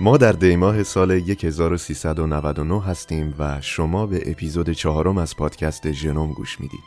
ما 0.00 0.16
در 0.16 0.32
دیماه 0.32 0.82
سال 0.82 1.10
1399 1.10 2.82
هستیم 2.82 3.34
و 3.38 3.60
شما 3.60 4.06
به 4.06 4.30
اپیزود 4.30 4.70
چهارم 4.70 5.18
از 5.18 5.36
پادکست 5.36 5.92
ژنوم 5.92 6.32
گوش 6.32 6.60
می‌دید. 6.60 6.84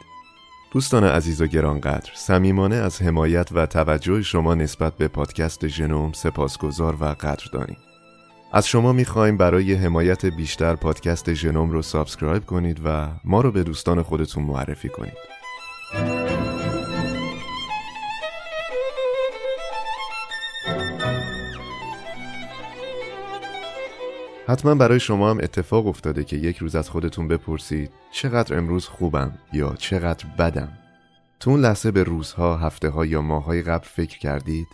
دوستان 0.73 1.03
عزیز 1.03 1.41
و 1.41 1.47
گرانقدر، 1.47 2.11
صمیمانه 2.15 2.75
از 2.75 3.01
حمایت 3.01 3.49
و 3.51 3.65
توجه 3.65 4.21
شما 4.21 4.55
نسبت 4.55 4.93
به 4.93 5.07
پادکست 5.07 5.67
ژنوم 5.67 6.11
سپاسگزار 6.11 6.97
و 6.99 7.05
قدردانیم. 7.05 7.77
از 8.53 8.67
شما 8.67 8.93
می‌خوایم 8.93 9.37
برای 9.37 9.73
حمایت 9.73 10.25
بیشتر 10.25 10.75
پادکست 10.75 11.33
ژنوم 11.33 11.71
رو 11.71 11.81
subscribe 11.81 12.45
کنید 12.45 12.81
و 12.85 13.07
ما 13.23 13.41
رو 13.41 13.51
به 13.51 13.63
دوستان 13.63 14.03
خودتون 14.03 14.43
معرفی 14.43 14.89
کنید. 14.89 15.40
حتما 24.51 24.75
برای 24.75 24.99
شما 24.99 25.29
هم 25.29 25.37
اتفاق 25.37 25.87
افتاده 25.87 26.23
که 26.23 26.37
یک 26.37 26.57
روز 26.57 26.75
از 26.75 26.89
خودتون 26.89 27.27
بپرسید 27.27 27.91
چقدر 28.11 28.57
امروز 28.57 28.87
خوبم 28.87 29.33
یا 29.53 29.75
چقدر 29.77 30.25
بدم. 30.39 30.77
تو 31.39 31.49
اون 31.49 31.61
لحظه 31.61 31.91
به 31.91 32.03
روزها، 32.03 32.57
هفته 32.57 32.89
ها 32.89 33.05
یا 33.05 33.21
ماهای 33.21 33.61
قبل 33.61 33.85
فکر 33.87 34.19
کردید؟ 34.19 34.67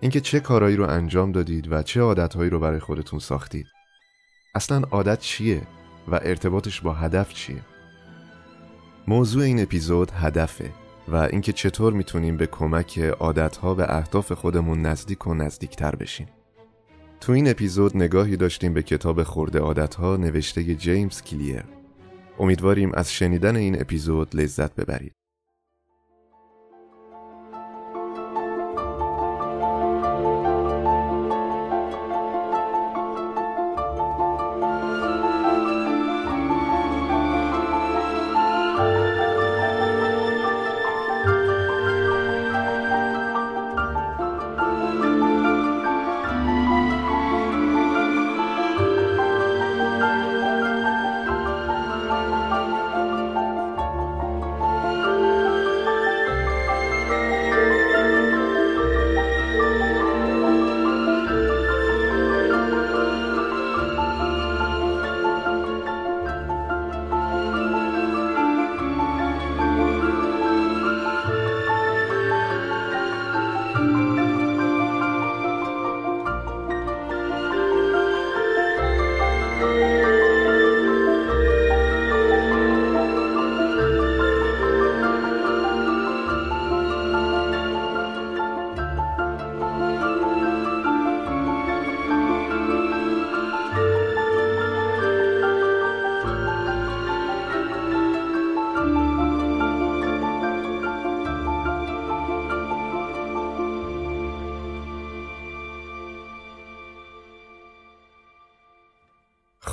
اینکه 0.00 0.20
چه 0.20 0.40
کارهایی 0.40 0.76
رو 0.76 0.90
انجام 0.90 1.32
دادید 1.32 1.72
و 1.72 1.82
چه 1.82 2.00
عادتهایی 2.00 2.50
رو 2.50 2.60
برای 2.60 2.80
خودتون 2.80 3.18
ساختید؟ 3.18 3.66
اصلا 4.54 4.82
عادت 4.90 5.20
چیه 5.20 5.62
و 6.08 6.14
ارتباطش 6.14 6.80
با 6.80 6.94
هدف 6.94 7.34
چیه؟ 7.34 7.62
موضوع 9.08 9.44
این 9.44 9.62
اپیزود 9.62 10.10
هدفه 10.10 10.70
و 11.08 11.16
اینکه 11.16 11.52
چطور 11.52 11.92
می‌تونیم 11.92 12.36
به 12.36 12.46
کمک 12.46 12.98
عادتها 12.98 13.74
به 13.74 13.96
اهداف 13.96 14.32
خودمون 14.32 14.82
نزدیک 14.82 15.26
و 15.26 15.34
نزدیکتر 15.34 15.96
بشیم. 15.96 16.28
تو 17.24 17.32
این 17.32 17.50
اپیزود 17.50 17.96
نگاهی 17.96 18.36
داشتیم 18.36 18.74
به 18.74 18.82
کتاب 18.82 19.22
خورده 19.22 19.58
عادتها 19.58 20.16
نوشته 20.16 20.74
جیمز 20.74 21.22
کلیر. 21.22 21.62
امیدواریم 22.38 22.92
از 22.94 23.12
شنیدن 23.12 23.56
این 23.56 23.80
اپیزود 23.80 24.36
لذت 24.36 24.74
ببرید. 24.74 25.12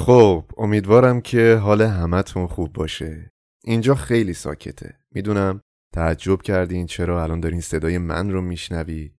خب 0.01 0.45
امیدوارم 0.57 1.21
که 1.21 1.55
حال 1.55 1.81
همتون 1.81 2.47
خوب 2.47 2.73
باشه. 2.73 3.31
اینجا 3.63 3.95
خیلی 3.95 4.33
ساکته. 4.33 4.99
می‌دونم 5.11 5.61
تعجب 5.93 6.41
کردین 6.41 6.85
چرا 6.85 7.23
الان 7.23 7.39
دارین 7.39 7.61
صدای 7.61 7.97
من 7.97 8.31
رو 8.31 8.41
میشنوی؟ 8.41 9.13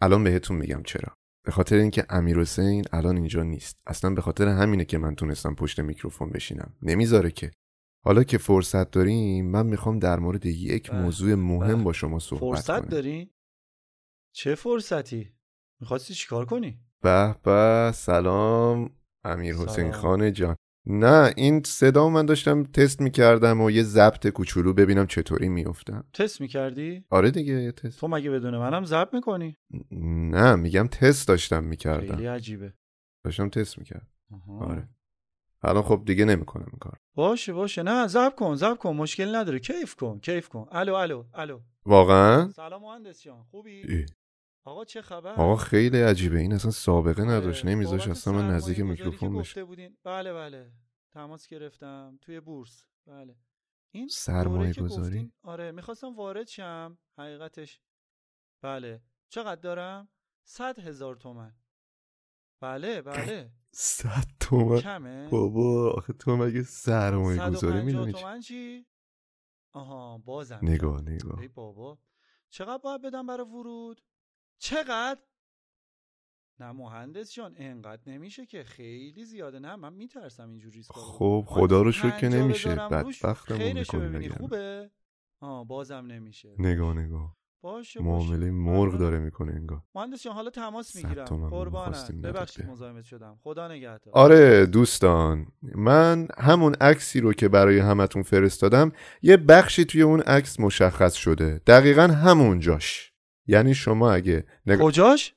الان 0.00 0.24
بهتون 0.24 0.56
میگم 0.56 0.82
چرا. 0.82 1.14
به 1.44 1.52
خاطر 1.52 1.76
اینکه 1.76 2.06
امیر 2.08 2.38
حسین 2.38 2.84
الان 2.92 3.16
اینجا 3.16 3.42
نیست. 3.42 3.76
اصلا 3.86 4.10
به 4.10 4.20
خاطر 4.20 4.48
همینه 4.48 4.84
که 4.84 4.98
من 4.98 5.14
تونستم 5.14 5.54
پشت 5.54 5.80
میکروفون 5.80 6.30
بشینم. 6.30 6.76
نمی‌ذاره 6.82 7.30
که. 7.30 7.50
حالا 8.04 8.22
که 8.22 8.38
فرصت 8.38 8.90
داریم 8.90 9.50
من 9.50 9.66
می‌خوام 9.66 9.98
در 9.98 10.18
مورد 10.18 10.46
یک 10.46 10.94
موضوع 10.94 11.34
مهم. 11.34 11.84
با 11.84 11.92
شما 11.92 12.18
صحبت 12.18 12.40
فرصت 12.40 12.88
داری؟ 12.88 13.30
چه 14.34 14.54
فرصتی؟ 14.54 15.32
می‌خواستی 15.80 16.14
چیکار 16.14 16.44
کنی؟ 16.44 16.80
به 17.02 17.36
به. 17.42 17.92
سلام. 17.94 18.97
امیر 19.28 19.54
حسین 19.54 19.92
خان 19.92 20.32
جان. 20.32 20.56
نه 20.86 21.32
این 21.36 21.62
صدا 21.66 22.08
من 22.08 22.26
داشتم 22.26 22.62
تست 22.62 23.00
می‌کردم 23.00 23.60
و 23.60 23.70
یه 23.70 23.82
ضبط 23.82 24.26
کوچولو 24.26 24.72
ببینم 24.72 25.06
چطوری 25.06 25.48
میفتم 25.48 26.04
تست 26.12 26.40
می‌کردی؟ 26.40 27.04
آره 27.10 27.30
دیگه 27.30 27.72
تست. 27.72 28.00
تو 28.00 28.08
مگه 28.08 28.30
بدون 28.30 28.58
منم 28.58 28.84
ضبط 28.84 29.14
می‌کنی؟ 29.14 29.56
نه 30.30 30.54
میگم 30.54 30.86
تست 30.86 31.28
داشتم 31.28 31.64
می‌کردم. 31.64 32.16
خیلی 32.16 32.26
عجیبه. 32.26 32.72
داشتم 33.24 33.48
تست 33.48 33.78
می‌کرد 33.78 34.06
آره. 34.60 34.88
الان 35.62 35.82
خب 35.82 36.02
دیگه 36.06 36.24
نمی‌کنم 36.24 36.66
این 36.70 36.78
کار 36.78 36.98
باشه 37.14 37.52
باشه. 37.52 37.82
نه 37.82 38.06
ضبط 38.06 38.34
کن 38.34 38.54
ضبط 38.54 38.78
کن. 38.78 38.96
مشکل 38.96 39.34
نداره. 39.34 39.58
کیف 39.58 39.94
کن 39.94 40.18
کیف 40.18 40.48
کن. 40.48 40.66
الو 40.72 40.94
الو 40.94 41.24
الو. 41.34 41.60
واقعا؟ 41.86 42.50
سلام 42.50 42.82
مهندس 42.82 43.22
جان. 43.22 43.44
خوبی؟ 43.50 44.06
آقا 44.68 44.84
چه 44.84 45.02
خبر؟ 45.02 45.32
آقا 45.32 45.56
خیلی 45.56 46.00
عجیبه. 46.00 46.38
این 46.38 46.52
اصلا 46.52 46.70
سابقه 46.70 47.22
آره، 47.22 47.30
نداشت. 47.30 47.64
نمیذاش 47.64 48.08
اصلا 48.08 48.32
من 48.34 48.48
نزدیک 48.50 48.80
میکروفون 48.80 49.38
بشه. 49.38 49.64
بله 50.04 50.32
بله. 50.32 50.72
تماس 51.10 51.46
گرفتم. 51.46 52.18
توی 52.22 52.40
بورس. 52.40 52.84
بله. 53.06 53.36
این 53.90 54.08
سرمایه 54.08 54.72
گذاری؟ 54.72 55.32
آره 55.42 55.72
می‌خواستم 55.72 56.14
وارد 56.14 56.46
شم. 56.46 56.98
حقیقتش 57.18 57.80
بله. 58.62 59.02
چقدر 59.28 59.60
دارم؟ 59.60 60.08
صد 60.44 60.78
هزار 60.78 61.16
تومن. 61.16 61.54
بله 62.60 63.02
بله. 63.02 63.52
صد 63.72 64.24
تومن؟ 64.40 64.80
کمه؟ 64.80 65.28
بابا 65.28 65.90
آخه 65.90 66.12
تو 66.12 66.36
مگه 66.36 66.62
سرمایه 66.62 67.50
گذاری 67.50 67.82
می‌دونی 67.82 68.12
تومن 68.12 68.40
چی؟ 68.40 68.86
آها 69.72 70.18
بازم 70.18 70.60
نگاه 70.62 71.02
نگاه. 71.02 71.40
ای 71.40 71.48
بابا. 71.48 71.98
چقدر 72.50 72.78
باید 72.78 73.02
بدم 73.02 73.26
برای 73.26 73.46
ورود؟ 73.46 74.02
چقدر؟ 74.58 75.20
نه 76.60 76.72
مهندس 76.72 77.32
جان 77.32 77.54
انقدر 77.56 78.02
نمیشه 78.06 78.46
که 78.46 78.64
خیلی 78.64 79.24
زیاده. 79.24 79.58
نه 79.58 79.76
من 79.76 79.92
میترسم 79.92 80.48
اینجوری 80.48 80.82
خب 80.90 81.44
خدا 81.48 81.82
رو 81.82 81.92
شکر 81.92 82.18
که 82.18 82.28
نمیشه. 82.28 82.74
بدبختمون 82.74 83.72
می‌کنی 83.72 84.28
خوبه؟ 84.28 84.90
آه 85.40 85.66
بازم 85.66 85.94
نمیشه. 86.06 86.54
نگاه 86.58 86.94
نگاه. 86.94 87.36
باشه 87.62 88.02
معامله 88.02 88.50
مرغ. 88.50 88.98
داره 88.98 89.18
می‌کنه 89.18 89.52
انگار. 89.52 89.82
مهندس 89.94 90.22
جان 90.22 90.34
حالا 90.34 90.50
تماس 90.50 90.96
می‌گیرم. 90.96 91.48
قربانت. 91.50 92.12
ببخشید 92.12 92.66
مزاحمت 92.66 93.04
شدم. 93.04 93.38
خدا 93.42 93.68
نگهدار. 93.68 94.14
آره 94.14 94.66
دوستان. 94.66 95.46
من 95.62 96.28
همون 96.38 96.74
عکسی 96.74 97.20
رو 97.20 97.32
که 97.32 97.48
برای 97.48 97.78
همتون 97.78 98.22
فرستادم 98.22 98.92
یه 99.22 99.36
بخشی 99.36 99.84
توی 99.84 100.02
اون 100.02 100.20
عکس 100.20 100.60
مشخص 100.60 101.14
شده. 101.14 101.60
دقیقا 101.66 102.02
همون 102.02 102.60
جاش 102.60 103.07
یعنی 103.48 103.74
شما 103.74 104.12
اگه 104.12 104.46
نگ... 104.66 104.80
کجاش؟ 104.80 105.34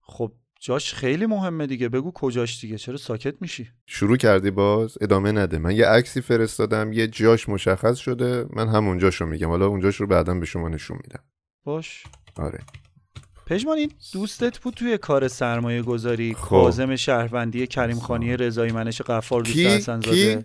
خب 0.00 0.32
جاش 0.60 0.94
خیلی 0.94 1.26
مهمه 1.26 1.66
دیگه. 1.66 1.88
بگو 1.88 2.12
کجاش 2.12 2.60
دیگه؟ 2.60 2.78
چرا 2.78 2.96
ساکت 2.96 3.34
میشی؟ 3.40 3.70
شروع 3.86 4.16
کردی 4.16 4.50
باز؟ 4.50 4.98
ادامه 5.00 5.32
نده. 5.32 5.58
من 5.58 5.76
یه 5.76 5.86
عکسی 5.86 6.20
فرستادم 6.20 6.92
یه 6.92 7.06
جاش 7.06 7.48
مشخص 7.48 7.98
شده. 7.98 8.46
من 8.50 8.68
همون 8.68 9.00
رو 9.00 9.26
میگم. 9.26 9.48
حالا 9.48 9.66
اونجاش 9.66 9.96
رو 9.96 10.06
بعدا 10.06 10.34
به 10.34 10.46
شما 10.46 10.68
نشون 10.68 10.98
میدم. 11.02 11.24
باش. 11.64 12.04
آره. 12.36 12.58
پژمان 13.46 13.78
این 13.78 13.92
دوستت 14.12 14.58
بود 14.58 14.74
توی 14.74 14.98
کار 14.98 15.28
سرمایه 15.28 15.82
گذاری 15.82 16.34
خب. 16.34 16.48
کازم 16.48 16.96
شهروندی 16.96 17.66
کریم 17.66 17.98
خانی 17.98 18.36
رضایی 18.36 18.72
منش 18.72 19.02
قفار 19.02 19.42
دوست 19.42 19.90
کی؟ 19.90 20.10
کی؟ 20.10 20.44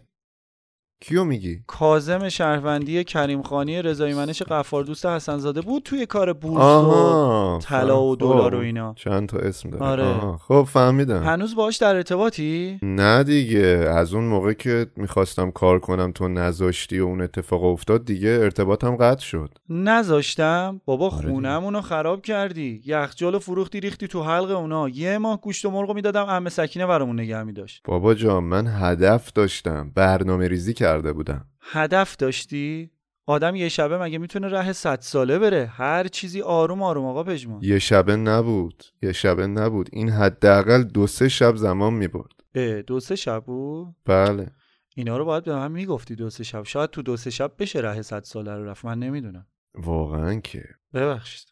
کیو 1.00 1.24
میگی؟ 1.24 1.60
کازم 1.68 2.30
شهروندی 2.30 3.04
کریم 3.04 3.42
خانی 3.42 3.82
رضایی 3.82 4.14
منش 4.14 4.42
قفار 4.42 4.84
دوست 4.84 5.06
حسن 5.06 5.38
زاده 5.38 5.62
بود 5.62 5.84
توی 5.84 6.06
کار 6.06 6.34
بورس 6.34 6.64
و 6.64 7.60
طلا 7.62 8.04
و 8.04 8.16
خب. 8.16 8.20
دلار 8.20 8.56
و 8.56 8.60
اینا. 8.60 8.94
چند 8.98 9.30
تا 9.30 9.38
اسم 9.38 9.70
داره. 9.70 10.04
آره. 10.04 10.38
خب 10.38 10.68
فهمیدم. 10.70 11.24
هنوز 11.24 11.56
باهاش 11.56 11.78
در 11.78 11.96
ارتباطی؟ 11.96 12.80
نه 12.82 13.24
دیگه. 13.24 13.90
از 13.96 14.14
اون 14.14 14.24
موقع 14.24 14.54
که 14.54 14.88
می‌خواستم 14.96 15.52
کار 15.52 15.80
کنم 15.80 16.12
تو 16.12 16.28
نذاشتی 16.28 17.00
و 17.00 17.04
اون 17.06 17.22
اتفاق 17.22 17.64
افتاد 17.64 18.06
دیگه 18.06 18.30
ارتباطم 18.30 18.96
قطع 18.96 19.24
شد. 19.24 19.50
نذاشتم؟ 19.70 20.82
بابا 20.86 21.10
آره 21.10 21.30
خونمون 21.30 21.74
رو 21.74 21.82
خراب 21.82 22.22
کردی. 22.22 22.82
یخجال 22.86 23.36
و 23.36 23.40
فروختی 23.40 23.80
ریختی 23.80 24.08
تو 24.08 24.24
حلق 24.24 24.52
اونا. 24.52 24.90
یه 24.90 25.18
ماه 25.18 25.42
گوشت 25.42 25.66
و 25.66 25.72
مرغ 25.72 25.96
می‌دادم 25.96 26.26
عمه 26.26 26.50
سکینه 26.50 26.86
برامون 26.86 27.20
نگه 27.20 27.44
میداشت. 27.44 27.82
بابا 27.86 28.14
جان 28.14 28.44
من 28.44 28.68
هدف 28.68 29.34
داشتم. 29.34 29.92
برنامه 29.96 30.48
ریزی 30.48 30.74
کرده 30.88 31.14
بودم 31.14 31.46
هدف 31.62 32.16
داشتی؟ 32.16 32.92
آدم 33.26 33.56
یه 33.56 33.70
شبه 33.70 33.98
مگه 33.98 34.18
می‌تونه 34.18 34.48
ره 34.48 34.74
صد 34.74 35.02
ساله 35.02 35.40
بره؟ 35.40 35.66
هر 35.66 36.08
چیزی 36.08 36.42
آروم 36.42 36.84
آروم 36.84 37.06
آقا 37.06 37.24
پژمان. 37.24 37.64
یه 37.64 37.80
شبه 37.80 38.16
نبود. 38.16 38.84
یه 39.02 39.12
شبه 39.12 39.48
نبود. 39.48 39.90
این 39.94 40.10
حداقل 40.10 40.84
دو 40.84 41.08
سه 41.08 41.30
شب 41.30 41.56
زمان 41.56 41.94
می‌برد. 41.94 42.32
اه، 42.56 42.82
دو 42.82 43.00
سه 43.00 43.16
شب 43.16 43.44
بود؟ 43.46 43.96
بله. 44.06 44.52
اینا 44.96 45.18
رو 45.18 45.26
باید 45.26 45.44
به 45.44 45.56
من 45.56 45.72
می‌گفتی 45.72 46.16
دو 46.16 46.30
سه 46.30 46.44
شب. 46.44 46.64
شاید 46.64 46.90
تو 46.90 47.02
دو 47.02 47.18
سه 47.18 47.30
شب 47.30 47.52
بشه 47.60 47.80
ره 47.80 48.02
صد 48.02 48.24
ساله 48.24 48.56
رو 48.56 48.66
رفت. 48.66 48.86
من 48.86 49.00
نمی‌دونم. 49.00 49.48
واقعا 49.76 50.40
که. 50.40 50.64
ببخشید. 50.94 51.48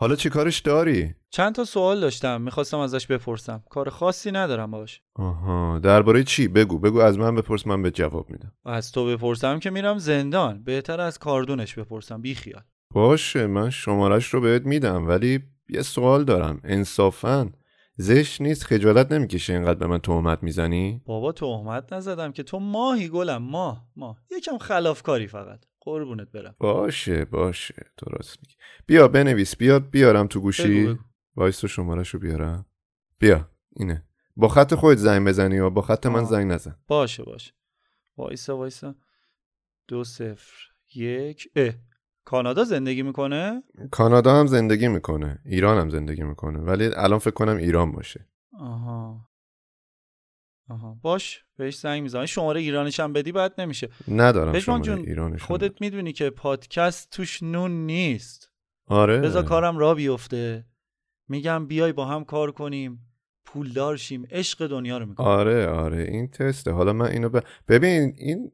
حالا 0.00 0.16
چی 0.16 0.28
کارش 0.28 0.60
داری؟ 0.60 1.14
چند 1.30 1.54
تا 1.54 1.64
سوال 1.64 2.00
داشتم 2.00 2.40
می‌خواستم 2.40 2.78
ازش 2.78 3.06
بپرسم. 3.06 3.62
کار 3.70 3.90
خاصی 3.90 4.32
ندارم 4.32 4.70
باش. 4.70 5.02
آها. 5.14 5.78
درباره 5.78 6.24
چی؟ 6.24 6.48
بگو 6.48 6.78
بگو 6.78 7.00
از 7.00 7.18
من 7.18 7.34
بپرس 7.34 7.66
من 7.66 7.82
به 7.82 7.90
جواب 7.90 8.30
میدم. 8.30 8.52
از 8.64 8.92
تو 8.92 9.06
بپرسم 9.06 9.58
که 9.58 9.70
میرم 9.70 9.98
زندان. 9.98 10.64
بهتر 10.64 11.00
از 11.00 11.18
کاردونش 11.18 11.74
بپرسم 11.74 12.20
بی 12.20 12.34
خیال. 12.34 12.62
باشه 12.94 13.46
من 13.46 13.70
شمارش 13.70 14.34
رو 14.34 14.40
بهت 14.40 14.62
میدم 14.62 15.08
ولی 15.08 15.40
یه 15.68 15.82
سوال 15.82 16.24
دارم. 16.24 16.60
انصافا 16.64 17.50
زشت 17.96 18.40
نیست 18.40 18.64
خجالت 18.64 19.12
نمی‌کشه 19.12 19.52
اینقدر 19.52 19.78
به 19.78 19.86
من 19.86 19.98
تهمت 19.98 20.42
می‌زنی؟ 20.42 21.02
بابا 21.06 21.32
تهمت 21.32 21.92
نزدم 21.92 22.32
که 22.32 22.42
تو 22.42 22.58
ماهی 22.58 23.08
گلم 23.08 23.42
ماه 23.42 23.86
ماه. 23.96 24.16
یکم 24.30 24.58
خلافکاری 24.58 25.26
فقط. 25.26 25.64
قربونت 25.88 26.30
برم. 26.32 26.54
باشه 26.58 27.24
باشه. 27.24 27.86
درست 27.98 28.38
میگی. 28.42 28.54
بیا 28.86 29.08
بنویس. 29.08 29.56
بیا 29.56 29.78
بیارم 29.78 30.26
تو 30.26 30.40
گوشی. 30.40 30.98
وایس 31.36 31.58
تو 31.60 31.68
شمارش 31.68 32.08
رو 32.14 32.20
بیارم. 32.20 32.66
بیا 33.18 33.50
اینه. 33.76 34.04
با 34.36 34.48
خط 34.48 34.74
خودت 34.74 34.98
زنگ 34.98 35.28
بزنی 35.28 35.58
و 35.58 35.70
با 35.70 35.82
خط 35.82 36.06
من 36.06 36.20
آه. 36.20 36.24
زنگ 36.24 36.52
نزن. 36.52 36.76
باشه 36.86 37.22
باشه. 37.22 37.52
وایسا 38.16 38.56
وایسا. 38.56 38.94
دو 39.88 40.04
صفر 40.04 40.52
یک 40.94 41.50
اه. 41.56 41.74
کانادا 42.24 42.64
زندگی 42.64 43.02
می‌کنه؟ 43.02 43.62
کانادا 43.90 44.40
هم 44.40 44.46
زندگی 44.46 44.88
می‌کنه. 44.88 45.38
ایران 45.44 45.78
هم 45.78 45.88
زندگی 45.90 46.22
می‌کنه. 46.22 46.58
ولی 46.58 46.86
الان 46.96 47.18
فکر 47.18 47.34
کنم 47.34 47.56
ایران 47.56 47.92
باشه. 47.92 48.28
آها. 48.52 49.27
آها. 50.68 50.98
باش 51.02 51.44
بهش 51.56 51.78
زنگ 51.78 52.02
می‌زنی 52.02 52.26
شماره 52.26 52.60
ایرانش 52.60 53.00
هم 53.00 53.12
بدی 53.12 53.32
بعد 53.32 53.60
نمیشه. 53.60 53.88
ندارم 54.08 54.58
شماره 54.58 54.82
جون 54.82 54.98
ایرانش. 54.98 55.42
خودت 55.42 55.80
می‌دونی 55.80 56.12
که 56.12 56.30
پادکست 56.30 57.10
توش 57.10 57.42
نون 57.42 57.86
نیست. 57.86 58.50
آره. 58.86 59.20
بذار 59.20 59.42
کارم 59.44 59.78
را 59.78 59.94
بیفته. 59.94 60.64
میگم 61.28 61.66
بیای 61.66 61.92
با 61.92 62.04
هم 62.04 62.24
کار 62.24 62.52
کنیم 62.52 63.04
پولدار 63.44 63.96
شیم 63.96 64.26
عشق 64.30 64.66
دنیا 64.66 64.98
رو 64.98 65.06
می‌کنیم. 65.06 65.28
آره 65.28 65.66
آره 65.66 66.02
این 66.02 66.28
تسته. 66.28 66.72
حالا 66.72 66.92
من 66.92 67.06
اینو 67.06 67.28
ب... 67.28 67.40
ببین 67.68 68.14
این 68.18 68.52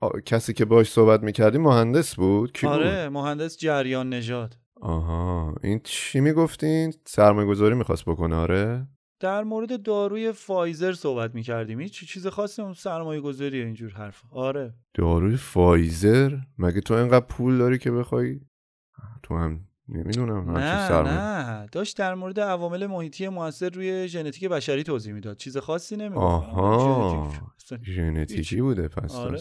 آ- 0.00 0.18
کسی 0.24 0.52
که 0.52 0.64
باش 0.64 0.90
صحبت 0.90 1.22
می‌کردی 1.22 1.58
مهندس 1.58 2.14
بود؟ 2.14 2.52
کی 2.52 2.66
بود؟ 2.66 2.74
آره 2.74 3.08
مهندس 3.08 3.58
جریان 3.58 4.08
نژاد. 4.08 4.56
آها. 4.80 5.54
این 5.62 5.80
چی 5.84 6.20
می‌گفتین 6.20 6.92
سرمایه 7.06 7.48
گذاری 7.48 7.74
می‌خواست 7.74 8.04
بکنه 8.04 8.36
آره؟ 8.36 8.86
در 9.20 9.44
مورد 9.44 9.82
داروی 9.82 10.32
فایزر 10.32 10.92
صحبت 10.92 11.34
می‌کردیم. 11.34 11.80
هیچ 11.80 12.04
چیز 12.04 12.26
خاصی 12.26 12.62
اون 12.62 12.74
سرمایه 12.74 13.20
گذاری 13.20 13.62
اینجور 13.62 13.90
حرف. 13.90 14.22
آره. 14.30 14.74
داروی 14.94 15.36
فایزر؟ 15.36 16.38
مگه 16.58 16.80
تو 16.80 16.94
اینقدر 16.94 17.26
پول 17.26 17.58
داری 17.58 17.78
که 17.78 17.90
بخوای؟ 17.90 18.40
تو 19.22 19.36
هم 19.36 19.67
نمی‌دونم 19.88 20.50
نه 20.50 21.02
نه 21.02 21.66
داشت 21.72 21.96
در 21.96 22.14
مورد 22.14 22.40
عوامل 22.40 22.86
محیطی 22.86 23.28
موثر 23.28 23.68
روی 23.68 24.08
ژنتیک 24.08 24.48
بشری 24.48 24.82
توضیح 24.82 25.12
می‌داد 25.12 25.36
چیز 25.36 25.56
خاصی 25.56 25.96
نمی‌گفت 25.96 26.24
آها. 26.24 27.30
ژنتیک. 27.68 27.84
ژنتیکی 27.84 28.60
بوده 28.60 28.88
پس 28.88 29.14
آره. 29.14 29.40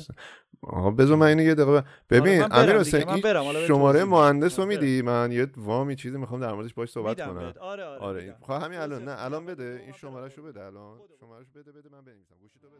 آها 0.64 0.92
بذار 0.92 1.18
من 1.18 1.26
اینو 1.26 1.44
یه 1.44 1.56
دقیقه 1.56 1.84
ببین 2.10 2.42
آره، 2.42 2.50
برم 2.50 2.60
امیر 2.60 2.78
حسین 2.80 3.66
شماره 3.68 4.04
مهندس 4.04 4.60
رو. 4.60 4.66
میدی 4.66 5.02
من 5.02 5.32
یه 5.32 5.48
وامی 5.58 5.96
چیزی 5.96 6.18
می‌خوام 6.18 6.42
در 6.42 6.54
موردش 6.54 6.74
باش 6.74 6.90
صحبت 6.90 7.22
کنم. 7.22 7.38
آره 7.38 7.84
آره 7.84 7.86
آره. 7.86 8.36
خب 8.42 8.54
همین 8.54 8.80
الان. 8.80 9.04
نه 9.04 9.24
الان 9.24 9.46
بده 9.46 9.82
این 9.84 9.94
شمارهشو 9.94 10.42
خودم. 10.42 10.52
بده 10.52 10.66
الان. 10.66 10.98
شمارهشو 11.20 11.50
بده 11.60 11.72
بده 11.72 11.90
من 11.92 12.02
بنویسم 12.02 12.36
گوشی 12.42 12.60
تو 12.62 12.68
بده 12.68 12.78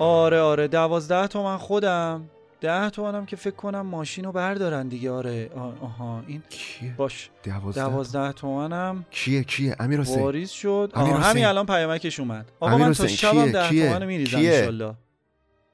آره 0.00 0.40
آره 0.40 0.68
دوازده 0.68 1.26
تومن 1.26 1.56
خودم. 1.56 2.30
ده 2.60 2.90
تومنم 2.90 3.26
که 3.26 3.36
فکر 3.36 3.54
کنم 3.54 3.80
ماشین 3.80 4.24
رو 4.24 4.32
بردارن 4.32 4.88
دیگه. 4.88 5.10
آره 5.10 5.50
آه، 5.56 5.74
آها 5.82 6.22
این 6.26 6.42
کیه؟ 6.48 6.94
باش. 6.96 7.30
دوازده 7.42 7.84
دوازده 7.84 8.32
تومنم. 8.32 9.04
کیه 9.10 9.44
کیه؟ 9.44 9.76
امیر 9.80 10.00
حسین. 10.00 10.22
واریز 10.22 10.50
شد. 10.50 10.92
همین 10.96 11.44
الان 11.44 11.66
پیامکش 11.66 12.20
اومد. 12.20 12.52
آقا 12.60 12.78
من 12.78 12.92
تا 12.92 13.06
شبم؟ 13.06 13.52
ده؟ 13.52 13.68
تومن 13.68 14.06
میریزم 14.06 14.38
کیه؟ 14.38 14.52
انشالله. 14.54 14.94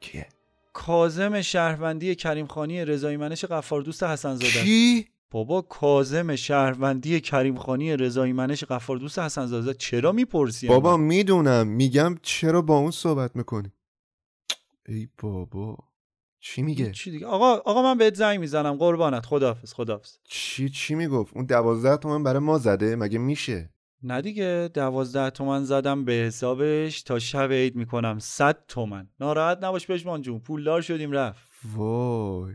کیه؟ 0.01 0.27
کازم 0.73 1.41
شهروندی 1.41 2.15
کریم 2.15 2.47
خانی 2.47 2.85
رضایی 2.85 3.17
منش 3.17 3.45
قفار 3.45 3.83
دوست 3.83 4.03
حسن 4.03 4.35
زاده 4.35 4.47
کی؟ 4.49 5.07
بابا 5.31 5.63
کازم 5.63 6.37
شهروندی 6.37 7.21
کریم 7.21 7.57
خانی 7.57 7.97
رضایی 7.97 8.33
منش 8.33 8.65
قفار 8.65 8.97
دوست 8.97 9.19
حسن 9.19 9.47
زاده 9.47 9.75
چرا 9.75 10.13
می‌پرسی 10.13 10.67
بابا؟ 10.67 10.97
می‌دونم. 10.97 11.67
میگم 11.67 12.15
چرا 12.23 12.63
با 12.63 12.77
اون 12.77 12.91
صحبت 12.91 13.37
می‌کنی؟ 13.37 13.73
ای 14.89 15.09
بابا 15.19 15.77
چی 16.41 16.63
میگه؟ 16.63 16.91
چی 16.91 17.11
دیگه. 17.11 17.27
آقا 17.27 17.55
آقا 17.57 17.83
من 17.83 17.99
بهت 17.99 18.15
زنگ 18.15 18.41
می‌زنم. 18.41 18.75
قربانت. 18.77 19.27
خداحافظ 19.27 19.73
خداحافظ. 19.73 20.17
چی 20.25 20.69
چی 20.69 20.95
می‌گفت؟ 20.95 21.37
اون 21.37 21.47
دوازده 21.47 21.97
تومن 21.97 22.23
برای 22.23 22.39
ما 22.39 22.59
زده؟ 22.59 22.97
مگه 22.97 23.19
میشه؟ 23.19 23.71
نه 24.03 24.23
دیگه. 24.23 24.71
دوازده 24.75 25.31
تومن 25.31 25.65
زدم 25.65 26.05
به 26.05 26.13
حسابش. 26.13 27.03
تا 27.03 27.19
شب 27.19 27.53
عید 27.53 27.77
می‌کنم. 27.77 28.19
صد 28.19 28.67
تومن. 28.69 29.09
ناراحت 29.21 29.59
نباش 29.65 29.87
پشمان 29.87 30.23
جون. 30.23 30.41
پولدار 30.41 30.81
شدیم 30.81 31.13
رفت. 31.13 31.49
وای. 31.75 32.55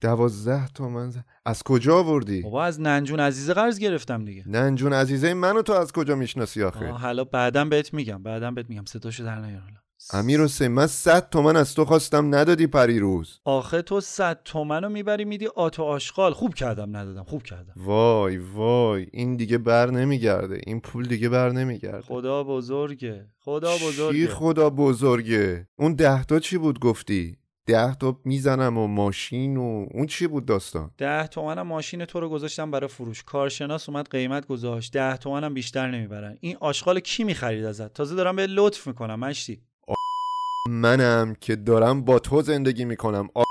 دوازده 0.00 0.68
تومن 0.68 1.10
زد 1.10 1.24
از 1.44 1.62
کجا 1.62 1.98
آوردی؟ 1.98 2.42
بابا 2.42 2.64
از 2.64 2.80
ننجون 2.80 3.20
عزیزه 3.20 3.54
قرض 3.54 3.78
گرفتم 3.78 4.24
دیگه. 4.24 4.48
ننجون 4.48 4.92
عزیزه 4.92 5.34
منو 5.34 5.62
تو 5.62 5.72
از 5.72 5.92
کجا 5.92 6.14
می‌شناسی 6.14 6.62
آخه؟ 6.62 6.88
حالا 6.88 7.24
بعدا 7.24 7.64
بهت 7.64 7.94
میگم. 7.94 8.22
بعدا 8.22 8.50
بهت 8.50 8.68
میگم. 8.68 8.84
صداشو 8.84 9.24
در 9.24 9.40
نیار 9.40 9.60
حالا. 9.60 9.76
امیر 10.12 10.40
حسین 10.40 10.68
من 10.68 10.86
صد 10.86 11.28
تومن 11.28 11.56
از 11.56 11.74
تو 11.74 11.84
خواستم 11.84 12.34
ندادی 12.34 12.66
پریروز 12.66 13.40
آخه 13.44 13.82
تو 13.82 14.00
صد 14.00 14.40
تومن 14.44 14.82
رو 14.82 14.88
می‌بری 14.88 15.24
میدی 15.24 15.46
آتو 15.46 15.82
آشغال. 15.82 16.32
خوب 16.32 16.54
کردم 16.54 16.96
ندادم 16.96 17.22
خوب 17.24 17.42
کردم. 17.42 17.72
وای 17.76 18.38
وای 18.38 19.06
این 19.12 19.36
دیگه 19.36 19.58
بر 19.58 19.90
نمیگرده. 19.90 20.60
این 20.66 20.80
پول 20.80 21.06
دیگه 21.06 21.28
بر 21.28 21.50
نمیگرده. 21.50 22.02
خدا 22.02 22.44
بزرگه 22.44 23.26
خدا 23.38 23.78
چی 23.78 23.86
بزرگه. 23.86 24.26
خدا 24.26 24.70
بزرگه؟ 24.70 25.68
اون 25.78 25.94
ده 25.94 26.24
تا 26.24 26.38
چی 26.38 26.58
بود 26.58 26.80
گفتی؟ 26.80 27.36
ده 27.66 27.94
تا 27.94 28.20
می‌زنم 28.24 28.78
و 28.78 28.86
ماشین 28.86 29.56
و 29.56 29.86
اون 29.94 30.06
چی 30.06 30.26
بود 30.26 30.46
داستان؟ 30.46 30.90
ده 30.98 31.26
تومنم 31.26 31.66
ماشین 31.66 32.04
تو 32.04 32.20
رو 32.20 32.28
گذاشتم 32.28 32.70
برای 32.70 32.88
فروش. 32.88 33.22
کارشناس 33.22 33.88
اومد 33.88 34.08
قیمت 34.10 34.46
گذاشت. 34.46 34.92
ده 34.92 35.16
تومنم 35.16 35.54
بیشتر 35.54 35.90
نمی‌برن. 35.90 36.38
این 36.40 36.56
آشغال 36.60 37.00
کی 37.00 37.24
می‌خرید 37.24 37.64
ازت؟ 37.64 37.92
تازه 37.92 38.14
دارم 38.14 38.36
به 38.36 38.46
لطف 38.46 38.86
می‌کنم 38.86 39.20
مشتی. 39.20 39.62
منم 40.68 41.34
که 41.40 41.56
دارم 41.56 42.04
با 42.04 42.18
تو 42.18 42.42
زندگی 42.42 42.84
می‌کنم. 42.84 43.28
آ... 43.34 43.42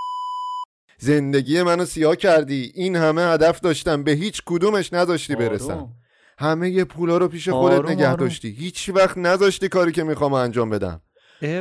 زندگی 0.99 1.63
منو 1.63 1.85
سیاه 1.85 2.15
کردی. 2.15 2.71
این 2.75 2.95
همه 2.95 3.21
هدف 3.21 3.59
داشتم. 3.59 4.03
به 4.03 4.11
هیچ 4.11 4.41
کدومش 4.45 4.93
نذاشتی 4.93 5.35
برسم. 5.35 5.73
آروم. 5.73 5.93
همه 6.39 6.69
یه 6.69 6.83
پولا 6.83 7.17
رو 7.17 7.27
پیش 7.27 7.49
خودت 7.49 7.77
آروم، 7.77 7.91
نگه 7.91 8.07
آروم. 8.07 8.19
داشتی. 8.19 8.49
هیچ 8.49 8.89
وقت 8.93 9.17
نذاشتی 9.17 9.69
کاری 9.69 9.91
که 9.91 10.03
می‌خوام 10.03 10.33
انجام 10.33 10.69
بدم. 10.69 11.01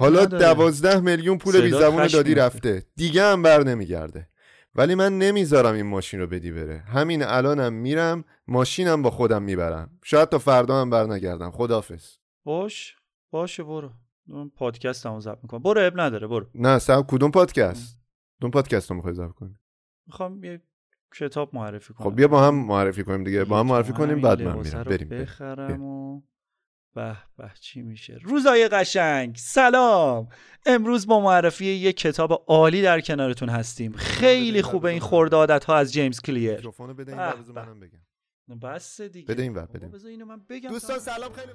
حالا. 0.00 0.24
دوازده 0.24 1.00
میلیون 1.00 1.38
پول 1.38 1.52
صدات 1.52 1.64
بی 1.64 1.70
زبون 1.70 2.04
خشم 2.04 2.16
دادی. 2.16 2.34
رفته. 2.34 2.86
دیگه 2.96 3.22
هم 3.22 3.42
بر 3.42 3.62
نمیگرده. 3.64 4.28
ولی 4.74 4.94
من 4.94 5.18
نمی‌ذارم 5.18 5.74
این 5.74 5.86
ماشین 5.86 6.20
رو 6.20 6.26
بدی 6.26 6.50
بره. 6.52 6.78
همین 6.78 7.22
الانم 7.22 7.72
میرم 7.72 8.24
ماشینم 8.48 9.02
با 9.02 9.10
خودم 9.10 9.42
می‌برم. 9.42 9.90
شاید 10.04 10.28
تا 10.28 10.38
فردا 10.38 10.80
هم 10.80 10.90
برنگردم. 10.90 11.50
خدافز 11.50 12.04
باش. 12.44 12.96
باشه 13.30 13.62
برو. 13.62 13.90
پادکست 14.56 15.06
هم 15.06 15.20
ضبط 15.20 15.38
می‌کنم. 15.42 15.62
برو 15.62 15.80
اب 15.80 16.00
نداره 16.00 16.26
برو. 16.26 16.46
نه 16.54 16.78
سب 16.78 17.06
کدوم 17.08 17.30
پادکست؟ 17.30 17.98
کدوم 18.38 18.50
پادکست 18.50 18.90
رو 18.90 18.96
می‌خوای 18.96 19.14
ضبط 19.14 19.32
کنی؟ 19.32 19.58
می‌خوام 20.06 20.44
یه 20.44 20.62
کتاب 21.14 21.54
معرفی 21.54 21.94
کنم. 21.94 22.10
خب 22.10 22.16
بیا 22.16 22.28
با 22.28 22.42
هم 22.46 22.54
معرفی 22.54 23.04
کنیم 23.04 23.24
دیگه. 23.24 23.44
با 23.44 23.60
هم 23.60 23.66
معرفی 23.66 23.92
کنیم 23.92 24.20
بعد 24.20 24.42
من 24.42 24.58
میرم. 24.58 24.82
بریم. 24.82 25.08
بخرم 25.08 25.82
و 25.82 26.22
به 26.94 27.16
به 27.36 27.50
چی 27.60 27.82
میشه؟ 27.82 28.18
روزای 28.22 28.68
قشنگ. 28.68 29.36
سلام. 29.36 30.28
امروز 30.66 31.06
با 31.06 31.20
معرفی 31.20 31.64
یک 31.64 31.96
کتاب 31.96 32.44
عالی 32.46 32.82
در 32.82 33.00
کنارتون 33.00 33.48
هستیم. 33.48 33.92
خیلی 33.92 34.62
خوبه 34.62 34.90
این 34.90 35.00
خورده 35.00 35.36
عادت 35.36 35.64
ها 35.64 35.76
از 35.76 35.92
جیمز 35.92 36.20
کلیر. 36.20 36.56
میکروفونو 36.56 36.94
بده 36.94 37.12
این. 37.12 37.52
منم 37.54 37.80
بگم. 37.80 38.58
بس 38.62 39.00
دیگه. 39.00 39.26
بده 39.26 39.42
این 39.42 39.52
بده. 39.52 40.08
اینو 40.08 40.24
من 40.24 40.40
بگم. 40.48 40.68
دوستان 40.70 40.96
تا- 40.96 41.02
سلام 41.02 41.32
خیلی 41.32 41.52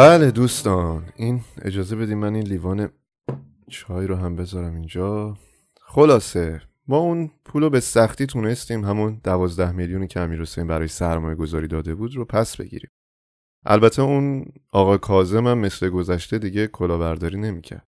بله 0.00 0.30
دوستان 0.30 1.04
این 1.16 1.40
اجازه 1.62 1.96
بدیم 1.96 2.18
من 2.18 2.34
این 2.34 2.46
لیوان 2.46 2.88
چای 3.68 4.06
رو 4.06 4.16
هم 4.16 4.36
بذارم 4.36 4.74
اینجا. 4.74 5.36
خلاصه 5.80 6.62
ما 6.88 6.98
اون 6.98 7.30
پول 7.44 7.62
رو 7.62 7.70
به 7.70 7.80
سختی 7.80 8.26
تونستیم 8.26 8.84
همون 8.84 9.20
دوازده 9.24 9.72
میلیونی 9.72 10.06
که 10.06 10.20
امیر 10.20 10.40
حسین 10.40 10.66
برای 10.66 10.88
سرمایه 10.88 11.34
گذاری 11.34 11.68
داده 11.68 11.94
بود 11.94 12.16
رو 12.16 12.24
پس 12.24 12.56
بگیریم. 12.56 12.90
البته 13.66 14.02
اون 14.02 14.44
آقا 14.72 14.98
کازم 14.98 15.46
هم 15.46 15.58
مثل 15.58 15.88
گذشته 15.88 16.38
دیگه 16.38 16.66
کلاهبرداری 16.66 17.38
نمی‌کرد. 17.38 17.86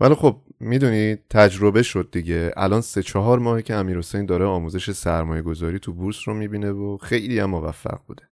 ولی 0.00 0.14
خب 0.14 0.40
می‌دونی 0.60 1.16
تجربه 1.30 1.82
شد 1.82 2.08
دیگه. 2.12 2.52
الان 2.56 2.80
سه 2.80 3.02
چهار 3.02 3.38
ماهه 3.38 3.62
که 3.62 3.74
امیر 3.74 3.98
حسین 3.98 4.26
داره 4.26 4.44
آموزش 4.44 4.90
سرمایه 4.90 5.42
گذاری 5.42 5.78
تو 5.78 5.92
بورس 5.92 6.28
رو 6.28 6.34
می‌بینه 6.34 6.70
و 6.70 6.96
خیلی 6.96 7.38
هم 7.38 7.50
موفق 7.50 8.00
بوده. 8.06 8.28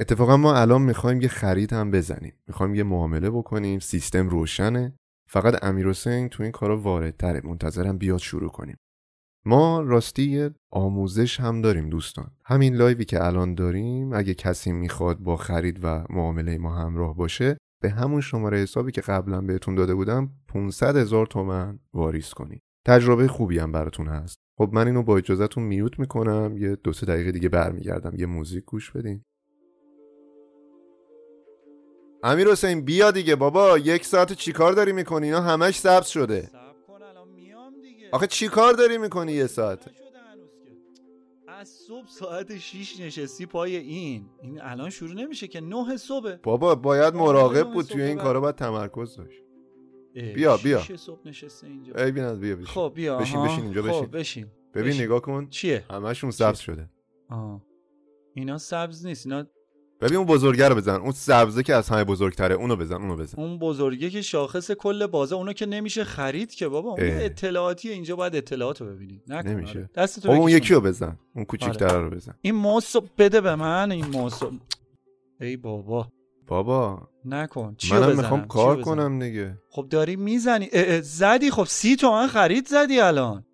اتفاقا 0.00 0.36
ما 0.36 0.54
الان 0.54 0.82
می‌خوایم 0.82 1.20
یه 1.20 1.28
خرید 1.28 1.72
هم 1.72 1.90
بزنیم. 1.90 2.32
می‌خوایم 2.48 2.74
یه 2.74 2.82
معامله 2.82 3.30
بکنیم. 3.30 3.78
سیستم 3.78 4.28
روشنه. 4.28 4.94
فقط 5.28 5.64
امیر 5.64 5.88
حسین 5.88 6.28
تو 6.28 6.42
این 6.42 6.52
کارا 6.52 6.76
واردتره. 6.76 7.40
منتظرم 7.44 7.98
بیاد 7.98 8.18
شروع 8.18 8.50
کنیم. 8.50 8.76
ما 9.46 9.80
راستی 9.80 10.50
آموزش 10.70 11.40
هم 11.40 11.60
داریم 11.62 11.88
دوستان. 11.88 12.30
همین 12.44 12.74
لایوی 12.74 13.04
که 13.04 13.24
الان 13.24 13.54
داریم 13.54 14.12
اگه 14.12 14.34
کسی 14.34 14.72
می‌خواد 14.72 15.18
با 15.18 15.36
خرید 15.36 15.80
و 15.82 16.04
معامله 16.10 16.58
ما 16.58 16.74
همراه 16.74 17.16
باشه 17.16 17.56
به 17.82 17.90
همون 17.90 18.20
شماره 18.20 18.58
حسابی 18.58 18.92
که 18.92 19.00
قبلا 19.00 19.40
بهتون 19.40 19.74
داده 19.74 19.94
بودم 19.94 20.30
500 20.48 20.96
هزار 20.96 21.26
تومن 21.26 21.78
واریز 21.94 22.30
کنید. 22.30 22.62
تجربه 22.86 23.28
خوبی 23.28 23.58
هم 23.58 23.72
براتون 23.72 24.08
هست. 24.08 24.36
خب 24.58 24.70
من 24.72 24.86
اینو 24.86 25.02
با 25.02 25.18
اجازهتون 25.18 25.64
میوت 25.64 25.98
می‌کنم. 25.98 26.56
یه 26.58 26.76
دو 26.76 26.92
سه 26.92 27.06
دقیقه 27.06 27.32
دیگه 27.32 27.48
برمیگردم. 27.48 28.12
یه 28.16 28.26
موزیک 28.26 28.64
گوش 28.64 28.90
بدین. 28.90 29.22
امیر 32.22 32.48
حسین 32.48 32.80
بیا 32.84 33.10
دیگه 33.10 33.36
بابا 33.36 33.78
یک 33.78 34.04
ساعت 34.06 34.32
چیکار 34.32 34.72
داری 34.72 34.92
می‌کنی 34.92 35.26
اینا 35.26 35.40
همش 35.40 35.78
سبز 35.78 36.06
شده 36.06 36.50
آخه 38.12 38.26
چیکار 38.26 38.72
داری 38.72 38.98
می‌کنی 38.98 39.32
یه 39.32 39.46
ساعت. 39.46 39.90
از 41.48 41.68
صبح 41.68 42.08
ساعت 42.08 42.58
6 42.58 43.00
نشستی 43.00 43.46
پای 43.46 43.76
این 43.76 44.26
این 44.42 44.60
الان 44.62 44.90
شروع 44.90 45.12
نمیشه 45.12 45.48
که 45.48 45.60
9 45.60 45.96
صبح 45.96 46.36
بابا 46.42 46.74
باید 46.74 47.14
مراقب 47.14 47.72
بود 47.72 47.86
توی 47.86 48.02
این. 48.02 48.18
کارا 48.18 48.40
باید 48.40 48.54
تمرکز 48.54 49.16
داشت 49.16 49.42
بیا، 50.14 50.56
بیا. 50.56 50.82
صبح 50.96 51.20
نشسته 51.28 51.66
اینجا 51.66 52.04
ای 52.04 52.12
بیا 52.12 52.34
بیا 52.34 52.56
بشین 52.56 52.66
خب 52.66 52.92
بیا 52.94 53.18
بشین،. 53.18 53.44
بشین 53.44 53.64
اینجا، 53.64 53.82
بشین. 53.82 54.02
خب 54.06 54.16
بشین 54.18 54.46
ببین 54.74 54.88
بشین. 54.88 55.04
نگاه 55.04 55.20
کن 55.22 55.48
چیه 55.48 55.84
همشون 55.90 56.30
سبز 56.30 56.58
شده 56.58 56.90
آه. 57.30 57.62
اینا 58.34 58.58
سبز 58.58 59.06
نیست 59.06 59.26
اینا 59.26 59.44
ببین 60.00 60.16
اون 60.16 60.26
بزرگه 60.26 60.68
رو 60.68 60.74
بزن. 60.74 60.94
اون 60.94 61.12
سبزه 61.12 61.62
که 61.62 61.74
از 61.74 61.88
همه 61.88 62.04
بزرگتره 62.04 62.54
اونو 62.54 62.76
بزن 62.76 62.94
اونو 62.94 63.16
بزن. 63.16 63.42
اون 63.42 63.58
بزرگه 63.58 64.10
که 64.10 64.22
شاخص 64.22 64.70
کل 64.70 65.06
بازه 65.06 65.34
اونو 65.34 65.52
که 65.52 65.66
نمیشه 65.66 66.04
خرید 66.04 66.54
که 66.54 66.68
بابا. 66.68 66.90
اون 66.90 67.00
اه. 67.00 67.24
اطلاعاتیه 67.24 67.92
اینجا 67.92 68.16
باید 68.16 68.36
اطلاعات 68.36 68.80
رو 68.80 68.86
ببینی 68.86 69.22
نمیشه. 69.28 69.78
آره. 69.78 69.90
دستتو 69.94 70.28
خب 70.28 70.40
اون 70.40 70.50
یکی 70.50 70.74
رو 70.74 70.80
بزن. 70.80 71.18
اون 71.36 71.44
کوچیک‌تره 71.44 71.98
رو 71.98 72.10
بزن. 72.10 72.34
این 72.42 72.54
موس 72.54 72.96
بده 73.18 73.40
به 73.40 73.54
من 73.54 73.92
این 73.92 74.06
موس 74.06 74.40
ای 75.40 75.56
بابا. 75.56 76.08
بابا. 76.46 77.08
نکن. 77.24 77.74
چی 77.78 77.94
منم؟ 77.94 78.16
می‌خوام 78.16 78.46
کار؟ 78.46 78.80
کنم 78.80 79.18
دیگه. 79.18 79.58
خب 79.70 79.86
داری 79.90 80.16
می‌زنی. 80.16 80.68
زدی. 81.02 81.50
خب 81.50 81.64
سی 81.64 81.96
تومن 81.96 82.26
خرید 82.26 82.68
زدی 82.68 83.00
الان. 83.00 83.44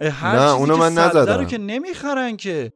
اه، 0.00 0.10
هر 0.10 0.36
نه، 0.36 0.54
اونو 0.54 0.76
من 0.76 0.92
نزدم. 0.92 1.38
رو 1.38 1.44
که 1.44 1.58
نمی‌خرن 1.58 2.36
که. 2.36 2.72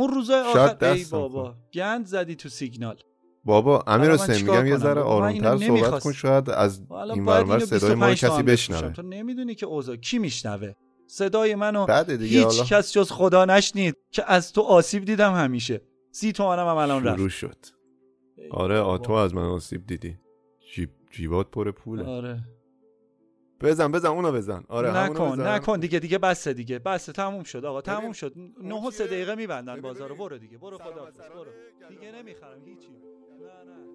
اون 0.00 0.14
روزای 0.14 0.40
آخر 0.40 0.84
ای 0.92 1.04
بابا 1.04 1.54
گند 1.74 2.06
زدی 2.06 2.34
تو 2.34 2.48
سیگنال. 2.48 2.96
بابا 3.44 3.84
امیر 3.86 4.10
حسین 4.10 4.34
میگم 4.50 4.66
یه؟ 4.66 4.76
ذره 4.76 5.00
آرومتر 5.00 5.58
صحبت. 5.58 6.02
کن 6.02 6.12
شاید 6.12 6.50
از 6.50 6.82
این 7.14 7.24
برمر 7.24 7.58
صدای 7.58 7.94
ما 7.94 8.06
رو 8.06 8.10
25 8.10 8.24
کسی. 8.24 8.42
بشنوه. 8.42 8.92
تو 8.92 9.02
نمی‌دونی 9.02 9.54
که 9.54 9.66
اوضاع 9.66 9.96
کی 9.96 10.18
میشنوه. 10.18 10.72
صدای 11.06 11.54
منو 11.54 11.86
هیچ 12.08 12.44
حالا. 12.44 12.64
کس 12.64 12.92
جز 12.92 13.10
خدا 13.10 13.44
نشنید 13.44 13.96
که 14.10 14.24
از 14.26 14.52
تو 14.52 14.60
آسیب 14.60 15.04
دیدم 15.04 15.34
همیشه. 15.34 15.80
سی 16.12 16.32
تومنم 16.32 16.68
هم 16.68 16.76
الان 16.76 17.04
رفت. 17.04 17.16
شروع 17.16 17.28
شد. 17.28 17.56
آره. 18.50 18.78
آتو 18.78 19.12
از 19.12 19.34
من 19.34 19.42
آسیب 19.42 19.86
دیدی. 19.86 20.16
جیب 20.74 20.90
جیبات 21.10 21.50
پر 21.50 21.70
پوله. 21.70 22.04
آره. 22.04 22.40
بزن 23.60 23.92
بزن 23.92 24.08
اونو 24.08 24.32
بزن 24.32 24.64
آره 24.68 24.96
نکن 24.96 25.32
بزن. 25.32 25.48
نکن 25.54 25.80
دیگه 25.80 25.98
دیگه 25.98 26.18
بسه 26.18 26.52
دیگه 26.52 26.78
بسه 26.78 27.12
تموم 27.12 27.42
شد 27.42 27.64
آقا 27.64 27.80
تموم 27.80 28.12
شد 28.12 28.32
نه 28.62 28.74
و 28.74 28.76
اون 28.76 28.90
سه 28.90 28.98
چیه؟ 28.98 29.06
دقیقه 29.06 29.34
میبندن 29.34 29.80
بازارو. 29.80 30.14
برو 30.14 30.38
دیگه 30.38 30.58
برو 30.58 30.78
خدا. 30.78 30.92
برو 31.34 31.50
دیگه 31.88 32.12
نمی‌خرم 32.12 32.62
هیچی 32.64 32.88
نه 33.40 33.46
نه 33.72 33.89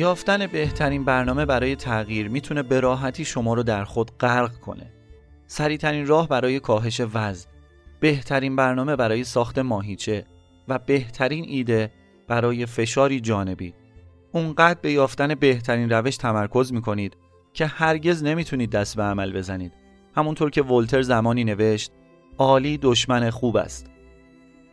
یافتن 0.00 0.46
بهترین 0.46 1.04
برنامه 1.04 1.46
برای 1.46 1.76
تغییر 1.76 2.28
می‌تونه 2.28 2.62
به 2.62 2.80
راحتی 2.80 3.24
شما 3.24 3.54
رو 3.54 3.62
در 3.62 3.84
خود 3.84 4.10
غرق 4.18 4.58
کنه. 4.58 4.92
سریعترین 5.46 6.06
راه 6.06 6.28
برای 6.28 6.60
کاهش 6.60 7.00
وزن، 7.14 7.48
بهترین 8.00 8.56
برنامه 8.56 8.96
برای 8.96 9.24
ساخت 9.24 9.58
ماهیچه 9.58 10.26
و 10.68 10.78
بهترین 10.78 11.44
ایده 11.48 11.92
برای 12.28 12.66
فشاری 12.66 13.20
جانبی. 13.20 13.74
اونقدر 14.32 14.78
به 14.82 14.92
یافتن 14.92 15.34
بهترین 15.34 15.90
روش 15.90 16.16
تمرکز 16.16 16.72
می‌کنید 16.72 17.16
که 17.52 17.66
هرگز 17.66 18.22
نمی‌تونید 18.24 18.70
دست 18.70 18.96
به 18.96 19.02
عمل 19.02 19.32
بزنید. 19.32 19.72
همونطور 20.16 20.50
که 20.50 20.62
ولتر 20.62 21.02
زمانی 21.02 21.44
نوشت، 21.44 21.92
عالی 22.38 22.78
دشمن 22.82 23.30
خوب 23.30 23.56
است. 23.56 23.90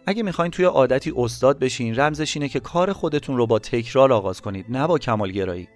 اگه 0.09 0.23
می‌خواین 0.23 0.51
توی 0.51 0.65
عادتی 0.65 1.13
استاد 1.15 1.59
بشین 1.59 1.95
رمزش 1.95 2.37
اینه 2.37 2.49
که 2.49 2.59
کار 2.59 2.93
خودتون 2.93 3.37
رو 3.37 3.47
با 3.47 3.59
تکرار 3.59 4.13
آغاز 4.13 4.41
کنید 4.41 4.65
نه 4.69 4.87
با 4.87 4.97
کمالگرایی. 4.97 5.67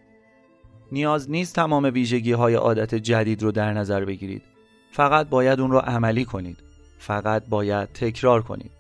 نیاز 0.92 1.32
نیست 1.32 1.56
تمام 1.56 1.84
ویژگی 1.94 2.32
های 2.32 2.54
عادت 2.54 2.96
جدید 2.96 3.44
رو 3.44 3.52
در 3.52 3.74
نظر 3.74 4.06
بگیرید. 4.06 4.42
فقط 4.92 5.30
باید 5.30 5.60
اون 5.60 5.72
رو 5.72 5.80
عملی 5.80 6.26
کنید. 6.26 6.58
فقط 6.98 7.44
باید 7.50 7.90
تکرار 7.94 8.42
کنید. 8.42 8.72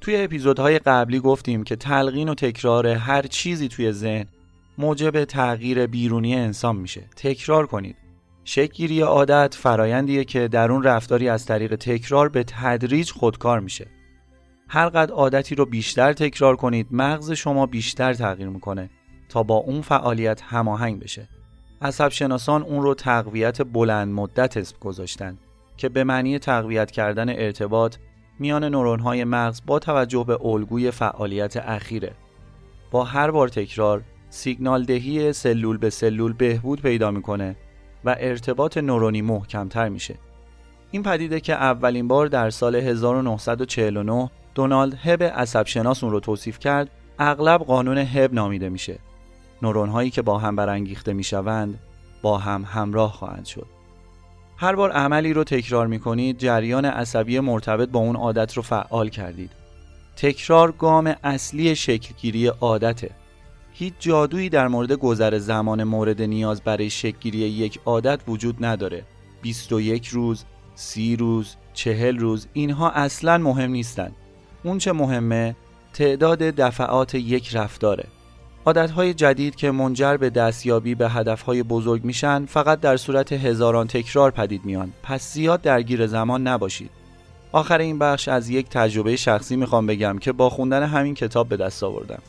توی 0.00 0.16
اپیزودهای 0.16 0.78
قبلی 0.78 1.20
گفتیم 1.20 1.64
که 1.64 1.76
تلقین 1.76 2.28
و 2.28 2.34
تکرار 2.34 2.86
هر 2.86 3.22
چیزی 3.22 3.68
توی 3.68 3.92
ذهن 3.92 4.26
موجب 4.78 5.24
تغییر 5.24 5.86
بیرونی 5.86 6.34
انسان 6.34 6.76
میشه. 6.76 7.04
تکرار 7.16 7.66
کنید. 7.66 7.96
شکلگیری 8.48 9.00
عادت 9.00 9.54
فرایندیه 9.54 10.24
که 10.24 10.48
در 10.48 10.72
اون 10.72 10.82
رفتاری 10.82 11.28
از 11.28 11.46
طریق 11.46 11.76
تکرار 11.76 12.28
به 12.28 12.44
تدریج 12.44 13.10
خودکار 13.10 13.60
میشه. 13.60 13.86
هر 14.68 14.88
قد 14.88 15.10
عادتی 15.10 15.54
رو 15.54 15.66
بیشتر 15.66 16.12
تکرار 16.12 16.56
کنید 16.56 16.86
مغز 16.90 17.32
شما 17.32 17.66
بیشتر 17.66 18.14
تغییر 18.14 18.48
می‌کنه 18.48 18.90
تا 19.28 19.42
با 19.42 19.54
اون 19.54 19.80
فعالیت 19.80 20.42
هماهنگ 20.42 21.00
بشه 21.00 21.28
عصب 21.82 22.08
شناسان 22.08 22.62
اون 22.62 22.82
رو 22.82 22.94
تقویت 22.94 23.62
بلند 23.62 24.12
مدت 24.12 24.56
اسم 24.56 24.76
گذاشتن 24.80 25.38
که 25.76 25.88
به 25.88 26.04
معنی 26.04 26.38
تقویت 26.38 26.90
کردن 26.90 27.28
ارتباط 27.28 27.96
میان 28.38 28.64
نورون‌های 28.64 29.24
مغز 29.24 29.60
با 29.66 29.78
توجه 29.78 30.24
به 30.24 30.46
الگوی 30.46 30.90
فعالیت 30.90 31.56
اخیره 31.56 32.12
با 32.90 33.04
هر 33.04 33.30
بار 33.30 33.48
تکرار 33.48 34.02
سیگنال 34.30 34.84
دهی 34.84 35.32
سلول 35.32 35.76
به 35.76 35.90
سلول 35.90 36.32
بهبود 36.32 36.82
پیدا 36.82 37.10
می‌کنه 37.10 37.56
و 38.06 38.16
ارتباط 38.18 38.78
نورونی 38.78 39.22
محکمتر 39.22 39.88
میشه. 39.88 40.14
این 40.90 41.02
پدیده 41.02 41.40
که 41.40 41.54
اولین 41.54 42.08
بار 42.08 42.26
در 42.26 42.50
سال 42.50 42.76
1949 42.76 44.30
دونالد 44.54 44.94
هب 44.94 45.22
عصب 45.22 45.66
شناس 45.66 46.04
اون 46.04 46.12
رو 46.12 46.20
توصیف 46.20 46.58
کرد 46.58 46.90
اغلب 47.18 47.60
قانون 47.60 47.98
هب 47.98 48.34
نامیده 48.34 48.68
میشه. 48.68 48.98
نورون 49.62 49.88
هایی 49.88 50.10
که 50.10 50.22
با 50.22 50.38
هم 50.38 50.56
برانگیخته 50.56 51.12
می‌شوند 51.12 51.78
با 52.22 52.38
هم 52.38 52.64
همراه 52.68 53.12
خواهند 53.12 53.44
شد. 53.46 53.66
هر 54.56 54.74
بار 54.74 54.92
عملی 54.92 55.32
رو 55.32 55.44
تکرار 55.44 55.86
می 55.86 55.98
کنید 55.98 56.38
جریان 56.38 56.84
عصبی 56.84 57.40
مرتبط 57.40 57.88
با 57.88 58.00
اون 58.00 58.16
عادت 58.16 58.54
رو 58.54 58.62
فعال 58.62 59.08
کردید. 59.08 59.50
تکرار 60.16 60.72
گام 60.72 61.14
اصلی 61.24 61.76
شکلگیری 61.76 62.46
عادته. 62.46 63.10
هیچ 63.78 63.94
جادویی 63.98 64.48
در 64.48 64.68
مورد 64.68 64.92
گذر 64.92 65.38
زمان 65.38 65.84
مورد 65.84 66.22
نیاز 66.22 66.60
برای 66.60 66.90
شکلگیری 66.90 67.38
یک 67.38 67.80
عادت 67.84 68.20
وجود 68.28 68.64
نداره. 68.64 69.04
21 69.42 70.06
روز، 70.06 70.44
30 70.74 71.16
روز، 71.16 71.56
40 71.74 72.18
روز 72.18 72.46
اینها 72.52 72.90
اصلا 72.90 73.38
مهم 73.38 73.70
نیستن. 73.70 74.12
اون 74.64 74.78
چه 74.78 74.92
مهمه 74.92 75.56
تعداد 75.92 76.38
دفعات 76.38 77.14
یک 77.14 77.56
رفتاره. 77.56 78.04
عادتهای 78.66 79.14
جدید 79.14 79.56
که 79.56 79.70
منجر 79.70 80.16
به 80.16 80.30
دستیابی 80.30 80.94
به 80.94 81.08
هدفهای 81.08 81.62
بزرگ 81.62 82.04
میشن 82.04 82.46
فقط 82.46 82.80
در 82.80 82.96
صورت 82.96 83.32
هزاران 83.32 83.86
تکرار 83.86 84.30
پدید 84.30 84.64
میان. 84.64 84.92
پس 85.02 85.32
زیاد 85.32 85.62
درگیر 85.62 86.06
زمان 86.06 86.46
نباشید. 86.46 86.90
آخر 87.52 87.78
این 87.78 87.98
بخش 87.98 88.28
از 88.28 88.48
یک 88.48 88.68
تجربه 88.68 89.16
شخصی 89.16 89.56
می‌خوام 89.56 89.86
بگم 89.86 90.18
که 90.18 90.32
با 90.32 90.50
خوندن 90.50 90.82
همین 90.82 91.14
کتاب 91.14 91.48
به 91.48 91.56
دست 91.56 91.84
آوردم. 91.84 92.22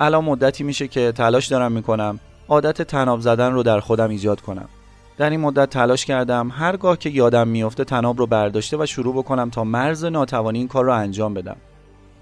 الان 0.00 0.24
مدتی 0.24 0.64
میشه 0.64 0.88
که 0.88 1.12
تلاش 1.12 1.46
دارم 1.46 1.72
می‌کنم 1.72 2.20
عادت 2.48 2.82
تناب 2.82 3.20
زدن 3.20 3.52
رو 3.52 3.62
در 3.62 3.80
خودم 3.80 4.10
ایجاد 4.10 4.40
کنم. 4.40 4.68
در 5.16 5.30
این 5.30 5.40
مدت 5.40 5.70
تلاش 5.70 6.04
کردم 6.04 6.50
هرگاه 6.54 6.98
که 6.98 7.10
یادم 7.10 7.48
میافته 7.48 7.84
تناب 7.84 8.18
رو 8.18 8.26
برداشته 8.26 8.76
و 8.76 8.86
شروع 8.86 9.14
بکنم 9.14 9.50
تا 9.50 9.64
مرز 9.64 10.04
ناتوانی 10.04 10.58
این 10.58 10.68
کار 10.68 10.84
رو 10.84 10.92
انجام 10.92 11.34
بدم. 11.34 11.56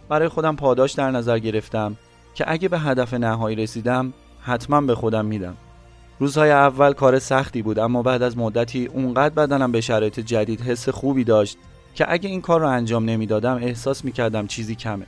برای 0.09 0.29
خودم 0.29 0.57
پاداش 0.57 0.93
در 0.93 1.11
نظر 1.11 1.39
گرفتم 1.39 1.97
که 2.35 2.45
اگه 2.49 2.69
به 2.69 2.79
هدف 2.79 3.15
نهایی 3.15 3.57
رسیدم 3.57 4.13
حتما 4.41 4.81
به 4.81 4.95
خودم 4.95 5.25
میدم. 5.25 5.55
روزهای 6.19 6.51
اول 6.51 6.93
کار 6.93 7.19
سختی 7.19 7.63
بود 7.63 7.79
اما 7.79 8.03
بعد 8.03 8.23
از 8.23 8.39
مدتی 8.39 8.87
اونقدر 8.87 9.35
بدنم 9.35 9.73
به 9.73 9.81
شرایط 9.81 10.21
جدید 10.21 10.61
حس 10.61 10.89
خوبی 10.89 11.25
داشت 11.25 11.59
که 11.95 12.07
اگه 12.09 12.29
این 12.29 12.41
کار 12.41 12.61
رو 12.61 12.69
انجام 12.69 13.05
نمی‌دادم 13.05 13.57
احساس 13.57 14.05
می‌کردم 14.05 14.47
چیزی 14.47 14.75
کمه. 14.75 15.07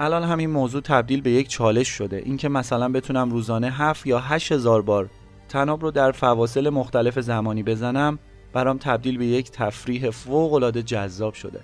الان 0.00 0.22
همین 0.22 0.50
موضوع 0.50 0.80
تبدیل 0.80 1.20
به 1.20 1.30
یک 1.30 1.48
چالش 1.48 1.88
شده. 1.88 2.16
اینکه 2.16 2.48
مثلا 2.48 2.88
بتونم 2.88 3.30
روزانه 3.30 3.70
7 3.70 4.06
یا 4.06 4.18
8 4.18 4.52
هزار 4.52 4.82
بار 4.82 5.10
تناب 5.48 5.82
رو 5.82 5.90
در 5.90 6.12
فواصل 6.12 6.70
مختلف 6.70 7.18
زمانی 7.18 7.62
بزنم 7.62 8.18
برام 8.52 8.78
تبدیل 8.78 9.18
به 9.18 9.26
یک 9.26 9.50
تفریح 9.50 10.10
فوق 10.10 10.52
العاده 10.52 10.82
جذاب 10.82 11.34
شده. 11.34 11.60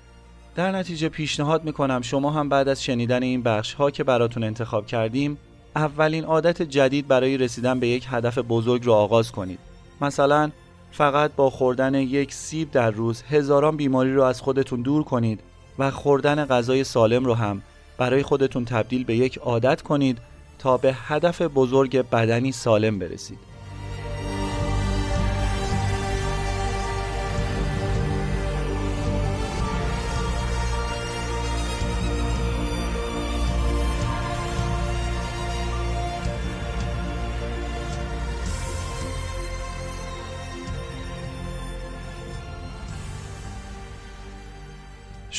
در 0.54 0.72
نتیجه 0.72 1.08
پیشنهاد 1.08 1.64
می‌کنم 1.64 2.02
شما 2.02 2.30
هم 2.30 2.48
بعد 2.48 2.68
از 2.68 2.84
شنیدن 2.84 3.22
این 3.22 3.42
بخش 3.42 3.74
ها 3.74 3.90
که 3.90 4.04
براتون 4.04 4.44
انتخاب 4.44 4.86
کردیم 4.86 5.38
اولین 5.76 6.24
عادت 6.24 6.62
جدید 6.62 7.08
برای 7.08 7.36
رسیدن 7.36 7.80
به 7.80 7.88
یک 7.88 8.06
هدف 8.10 8.38
بزرگ 8.38 8.84
رو 8.84 8.92
آغاز 8.92 9.32
کنید. 9.32 9.58
مثلا 10.00 10.50
فقط 10.92 11.30
با 11.36 11.50
خوردن 11.50 11.94
یک 11.94 12.34
سیب 12.34 12.70
در 12.70 12.90
روز 12.90 13.22
هزاران 13.22 13.76
بیماری 13.76 14.14
رو 14.14 14.22
از 14.22 14.40
خودتون 14.40 14.82
دور 14.82 15.04
کنید 15.04 15.40
و 15.78 15.90
خوردن 15.90 16.44
غذای 16.44 16.84
سالم 16.84 17.24
رو 17.24 17.34
هم 17.34 17.62
برای 18.00 18.22
خودتون 18.22 18.64
تبدیل 18.64 19.04
به 19.04 19.16
یک 19.16 19.38
عادت 19.38 19.82
کنید 19.82 20.18
تا 20.58 20.76
به 20.76 20.92
هدف 20.94 21.42
بزرگ 21.42 22.10
بدنی 22.10 22.52
سالم 22.52 22.98
برسید. 22.98 23.49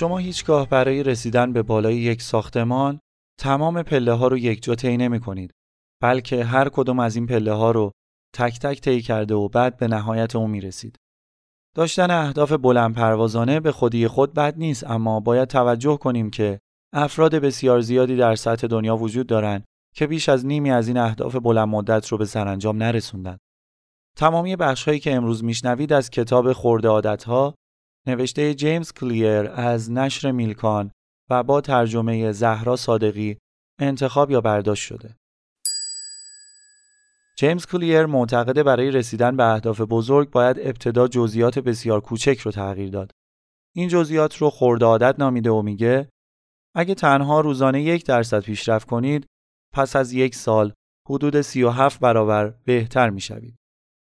شما 0.01 0.17
هیچگاه 0.17 0.69
برای 0.69 1.03
رسیدن 1.03 1.53
به 1.53 1.63
بالای 1.63 1.95
یک 1.95 2.21
ساختمان 2.21 2.99
تمام 3.39 3.83
پله 3.83 4.13
ها 4.13 4.27
رو 4.27 4.37
یک 4.37 4.63
جا 4.63 4.75
طی 4.75 4.97
نمی 4.97 5.19
کنید 5.19 5.51
بلکه 6.01 6.43
هر 6.43 6.69
کدوم 6.69 6.99
از 6.99 7.15
این 7.15 7.27
پله 7.27 7.53
ها 7.53 7.71
رو 7.71 7.91
تک 8.35 8.59
تک 8.59 8.81
طی 8.81 9.01
کرده 9.01 9.33
و 9.33 9.49
بعد 9.49 9.77
به 9.77 9.87
نهایت 9.87 10.35
اون 10.35 10.49
می 10.49 10.61
رسید. 10.61 10.95
داشتن 11.75 12.11
اهداف 12.11 12.51
بلند 12.51 12.95
پروازانه 12.95 13.59
به 13.59 13.71
خودی 13.71 14.07
خود 14.07 14.33
بد 14.33 14.57
نیست 14.57 14.83
اما 14.83 15.19
باید 15.19 15.47
توجه 15.47 15.97
کنیم 15.97 16.29
که 16.29 16.59
افراد 16.93 17.35
بسیار 17.35 17.81
زیادی 17.81 18.15
در 18.15 18.35
سطح 18.35 18.67
دنیا 18.67 18.97
وجود 18.97 19.27
دارند 19.27 19.63
که 19.95 20.07
بیش 20.07 20.29
از 20.29 20.45
نیمی 20.45 20.71
از 20.71 20.87
این 20.87 20.97
اهداف 20.97 21.35
بلند 21.35 21.67
مدت 21.67 22.07
رو 22.07 22.17
به 22.17 22.25
سرانجام 22.25 22.77
نرسوندن. 22.77 23.37
تمامی 24.17 24.55
بخش 24.55 24.87
هایی 24.87 24.99
که 24.99 25.13
امروز 25.13 25.43
میشنوید 25.43 25.93
از 25.93 26.09
کتاب 26.09 26.53
خورده 26.53 26.87
عادت 26.87 27.23
ها 27.23 27.55
نوشته 28.07 28.53
جیمز 28.53 28.91
کلیر 28.91 29.47
از 29.47 29.91
نشر 29.91 30.31
میلکان 30.31 30.91
و 31.29 31.43
با 31.43 31.61
ترجمه 31.61 32.31
زهرا 32.31 32.75
صادقی 32.75 33.37
انتخاب 33.79 34.31
یا 34.31 34.41
برداشت 34.41 34.83
شده. 34.83 35.15
جیمز 37.37 37.65
کلیر 37.65 38.05
معتقده 38.05 38.63
برای 38.63 38.91
رسیدن 38.91 39.37
به 39.37 39.43
اهداف 39.43 39.81
بزرگ 39.81 40.29
باید 40.29 40.59
ابتدا 40.59 41.07
جزئیات 41.07 41.59
بسیار 41.59 42.01
کوچک 42.01 42.39
رو 42.39 42.51
تغییر 42.51 42.89
داد. 42.89 43.11
این 43.75 43.89
جزئیات 43.89 44.35
رو 44.37 44.49
خورده 44.49 44.85
عادت 44.85 45.15
نامیده 45.19 45.49
و 45.49 45.61
میگه 45.61 46.09
اگه 46.75 46.95
تنها 46.95 47.41
روزانه 47.41 47.81
یک 47.81 48.05
درصد 48.05 48.43
پیشرفت 48.43 48.87
کنید 48.87 49.25
پس 49.73 49.95
از 49.95 50.13
یک 50.13 50.35
سال 50.35 50.73
حدود 51.09 51.41
37 51.41 51.99
برابر 51.99 52.53
بهتر 52.65 53.09
می‌شوید. 53.09 53.60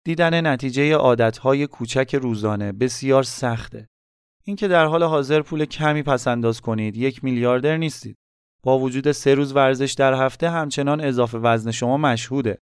دیدن 0.05 0.47
نتیجه 0.47 0.93
عادتهای 0.93 1.67
کوچک 1.67 2.15
روزانه 2.15 2.71
بسیار 2.71 3.23
سخته. 3.23 3.89
اینکه 4.43 4.67
در 4.67 4.85
حال 4.85 5.03
حاضر 5.03 5.41
پول 5.41 5.65
کمی 5.65 6.03
پس 6.03 6.27
انداز 6.27 6.61
کنید 6.61 6.97
یک 6.97 7.23
میلیاردر 7.23 7.77
نیستید. 7.77 8.17
با 8.63 8.79
وجود 8.79 9.11
سه 9.11 9.35
روز 9.35 9.55
ورزش 9.55 9.93
در 9.93 10.13
هفته 10.13 10.49
همچنان 10.49 11.01
اضافه 11.01 11.37
وزن 11.37 11.71
شما 11.71 11.97
مشهوده. 11.97 12.59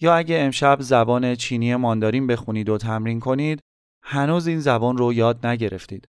یا 0.00 0.14
اگه 0.14 0.38
امشب 0.38 0.76
زبان 0.80 1.34
چینی 1.34 1.76
ماندارین 1.76 2.26
بخونید 2.26 2.68
و 2.68 2.78
تمرین 2.78 3.20
کنید 3.20 3.60
هنوز 4.02 4.46
این 4.46 4.60
زبان 4.60 4.96
رو 4.96 5.12
یاد 5.12 5.46
نگرفتید. 5.46 6.08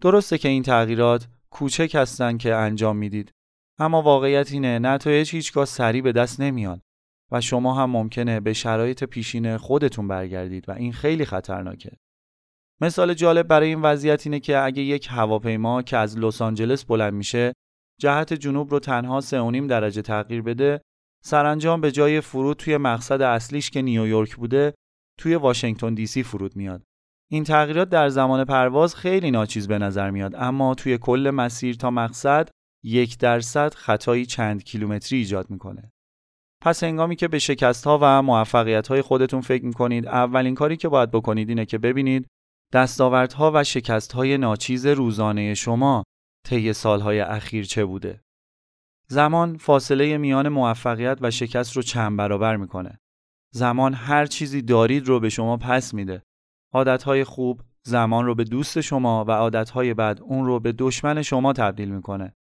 درسته 0.00 0.38
که 0.38 0.48
این 0.48 0.62
تغییرات 0.62 1.28
کوچک 1.50 1.94
هستن 1.94 2.36
که 2.36 2.54
انجام 2.54 2.96
می‌دید 2.96 3.32
اما 3.78 4.02
واقعیت 4.02 4.52
اینه 4.52 4.78
نتایج 4.78 5.30
هیچگاه 5.30 5.64
سریع 5.64 6.02
به 6.02 6.12
دست 6.12 6.40
نمیان 6.40 6.82
و 7.32 7.40
شما 7.40 7.74
هم 7.74 7.90
ممکنه 7.90 8.40
به 8.40 8.52
شرایط 8.52 9.04
پیشین 9.04 9.56
خودتون 9.56 10.08
برگردید 10.08 10.68
و 10.68 10.72
این 10.72 10.92
خیلی 10.92 11.24
خطرناکه. 11.24 11.90
مثال 12.80 13.14
جالب 13.14 13.46
برای 13.46 13.68
این 13.68 13.82
وضعیت 13.82 14.26
اینه 14.26 14.40
که 14.40 14.58
اگه 14.58 14.82
یک 14.82 15.08
هواپیما 15.10 15.82
که 15.82 15.96
از 15.96 16.18
لس 16.18 16.42
آنجلس 16.42 16.84
بلند 16.84 17.14
میشه 17.14 17.52
جهت 18.00 18.32
جنوب 18.32 18.70
رو 18.70 18.78
تنها 18.78 19.20
3.5 19.20 19.68
درجه 19.68 20.02
تغییر 20.02 20.42
بده 20.42 20.80
سرانجام 21.22 21.80
به 21.80 21.92
جای 21.92 22.20
فرود 22.20 22.56
توی 22.56 22.76
مقصد 22.76 23.22
اصلیش 23.22 23.70
که 23.70 23.82
نیویورک 23.82 24.36
بوده 24.36 24.74
توی 25.18 25.34
واشنگتن 25.34 25.94
دی 25.94 26.06
سی 26.06 26.22
فرود 26.22 26.56
میاد. 26.56 26.82
این 27.30 27.44
تغییرات 27.44 27.88
در 27.88 28.08
زمان 28.08 28.44
پرواز 28.44 28.94
خیلی 28.94 29.30
ناچیز 29.30 29.68
به 29.68 29.78
نظر 29.78 30.10
میاد 30.10 30.34
اما 30.34 30.74
توی 30.74 30.98
کل 30.98 31.30
مسیر 31.34 31.74
تا 31.74 31.90
مقصد 31.90 32.48
یک 32.84 33.18
درصد 33.18 33.74
خطایی 33.74 34.26
چند 34.26 34.64
کیلومتری 34.64 35.18
ایجاد 35.18 35.50
می‌کنه. 35.50 35.92
پس 36.62 36.84
هنگامی 36.84 37.16
که 37.16 37.28
به 37.28 37.38
شکست 37.38 37.86
ها 37.86 37.98
و 38.02 38.22
موفقیت 38.22 38.88
های 38.88 39.02
خودتون 39.02 39.40
فکر 39.40 39.64
می‌کنید 39.64 40.06
اولین 40.06 40.54
کاری 40.54 40.76
که 40.76 40.88
باید 40.88 41.10
بکنید 41.10 41.48
اینه 41.48 41.64
که 41.64 41.78
ببینید 41.78 42.26
دستاوردها 42.72 43.52
و 43.54 43.64
شکست 43.64 44.12
های 44.12 44.38
ناچیز 44.38 44.86
روزانه 44.86 45.54
شما 45.54 46.04
طی 46.46 46.72
سالهای 46.72 47.20
اخیر 47.20 47.64
چه 47.64 47.84
بوده. 47.84 48.20
زمان 49.08 49.56
فاصله 49.56 50.18
میان 50.18 50.48
موفقیت 50.48 51.18
و 51.20 51.30
شکست 51.30 51.76
رو 51.76 51.82
چند 51.82 52.16
برابر 52.16 52.56
می‌کنه. 52.56 52.98
زمان 53.52 53.94
هر 53.94 54.26
چیزی 54.26 54.62
دارید 54.62 55.08
رو 55.08 55.20
به 55.20 55.28
شما 55.28 55.56
پس 55.56 55.94
میده. 55.94 56.22
عادتهای 56.72 57.24
خوب 57.24 57.62
زمان 57.82 58.26
رو 58.26 58.34
به 58.34 58.44
دوست 58.44 58.80
شما 58.80 59.24
و 59.24 59.30
عادتهای 59.30 59.94
بد 59.94 60.18
اون 60.22 60.46
رو 60.46 60.60
به 60.60 60.72
دشمن 60.72 61.22
شما 61.22 61.52
تبدیل 61.52 61.90
می‌کنه. 61.90 62.34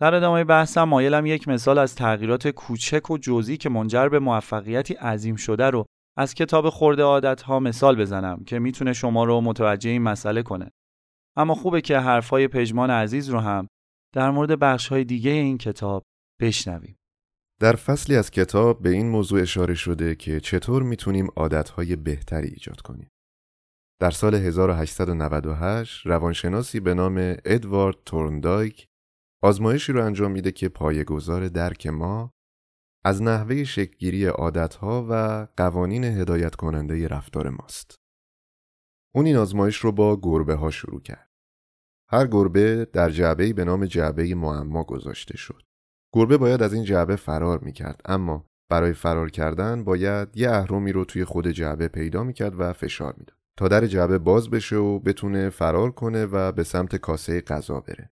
در 0.00 0.14
ادامه 0.14 0.44
بحثم 0.44 0.84
مایلم 0.84 1.26
یک 1.26 1.48
مثال 1.48 1.78
از 1.78 1.94
تغییرات 1.94 2.48
کوچک 2.48 3.10
و 3.10 3.18
جزئی 3.18 3.56
که 3.56 3.68
منجر 3.68 4.08
به 4.08 4.18
موفقیتی 4.18 4.94
عظیم 4.94 5.36
شده 5.36 5.70
رو 5.70 5.84
از 6.16 6.34
کتاب 6.34 6.70
خورده 6.70 7.02
عادت 7.02 7.42
ها 7.42 7.60
مثال 7.60 8.00
بزنم 8.00 8.44
که 8.44 8.58
می‌تونه 8.58 8.92
شما 8.92 9.24
رو 9.24 9.40
متوجه 9.40 9.90
این 9.90 10.02
مسئله 10.02 10.42
کنه. 10.42 10.70
اما 11.36 11.54
خوبه 11.54 11.80
که 11.80 11.98
حرفای 11.98 12.48
پژمان 12.48 12.90
عزیز 12.90 13.28
رو 13.28 13.40
هم 13.40 13.68
در 14.14 14.30
مورد 14.30 14.58
بخش 14.58 14.88
های 14.88 15.04
دیگه 15.04 15.30
این 15.30 15.58
کتاب 15.58 16.02
بشنویم. 16.40 16.96
در 17.60 17.76
فصلی 17.76 18.16
از 18.16 18.30
کتاب 18.30 18.82
به 18.82 18.90
این 18.90 19.08
موضوع 19.08 19.40
اشاره 19.42 19.74
شده 19.74 20.14
که 20.14 20.40
چطور 20.40 20.82
می‌تونیم 20.82 21.28
عادتهای 21.36 21.96
بهتری 21.96 22.48
ایجاد 22.48 22.80
کنیم. 22.80 23.08
در 24.00 24.10
سال 24.10 24.34
1898 24.34 26.06
روانشناسی 26.06 26.80
به 26.80 26.94
نام 26.94 27.36
ادوارد 27.44 27.96
تورندایک 28.06 28.87
آزمایشی 29.42 29.92
رو 29.92 30.04
انجام 30.04 30.30
میده 30.30 30.52
که 30.52 30.68
پایه‌گذار 30.68 31.48
درک 31.48 31.86
ما 31.86 32.32
از 33.04 33.22
نحوه 33.22 33.64
شکلگیری 33.64 34.24
عادتها 34.24 35.06
و 35.10 35.46
قوانین 35.56 36.04
هدایت 36.04 36.54
کننده 36.54 37.08
رفتار 37.08 37.50
ماست. 37.50 37.94
اون 39.14 39.26
این 39.26 39.36
آزمایش 39.36 39.76
رو 39.76 39.92
با 39.92 40.20
گربه 40.22 40.54
ها 40.54 40.70
شروع 40.70 41.00
کرد. 41.00 41.30
هر 42.10 42.26
گربه 42.26 42.88
در 42.92 43.10
جعبه 43.10 43.52
به 43.52 43.64
نام 43.64 43.84
جعبه 43.84 44.34
معما 44.34 44.84
گذاشته 44.84 45.36
شد. 45.36 45.62
گربه 46.14 46.36
باید 46.36 46.62
از 46.62 46.72
این 46.72 46.84
جعبه 46.84 47.16
فرار 47.16 47.58
می‌کرد 47.58 48.00
اما 48.04 48.46
برای 48.70 48.92
فرار 48.92 49.30
کردن 49.30 49.84
باید 49.84 50.36
یه 50.36 50.50
اهرمی 50.50 50.92
رو 50.92 51.04
توی 51.04 51.24
خود 51.24 51.48
جعبه 51.48 51.88
پیدا 51.88 52.24
می‌کرد 52.24 52.60
و 52.60 52.72
فشار 52.72 53.14
می‌داد 53.16 53.36
تا 53.58 53.68
در 53.68 53.86
جعبه 53.86 54.18
باز 54.18 54.50
بشه 54.50 54.76
و 54.76 54.98
بتونه 54.98 55.50
فرار 55.50 55.90
کنه 55.90 56.26
و 56.26 56.52
به 56.52 56.64
سمت 56.64 56.96
کاسه 56.96 57.40
غذا 57.40 57.80
بره. 57.80 58.10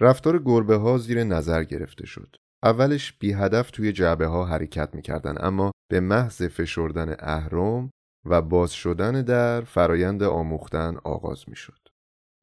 رفتار 0.00 0.38
گربه 0.38 0.76
ها 0.76 0.98
زیر 0.98 1.24
نظر 1.24 1.64
گرفته 1.64 2.06
شد. 2.06 2.36
اولش 2.62 3.12
بی 3.12 3.32
هدف 3.32 3.70
توی 3.70 3.92
جعبه 3.92 4.26
ها 4.26 4.44
حرکت 4.44 4.94
می‌کردن 4.94 5.34
اما 5.40 5.72
به 5.90 6.00
محض 6.00 6.42
فشردن 6.42 7.16
اهرم 7.18 7.90
و 8.24 8.42
باز 8.42 8.72
شدن 8.72 9.22
در 9.22 9.60
فرایند 9.60 10.22
آموختن 10.22 10.96
آغاز 11.04 11.44
می‌شد. 11.48 11.88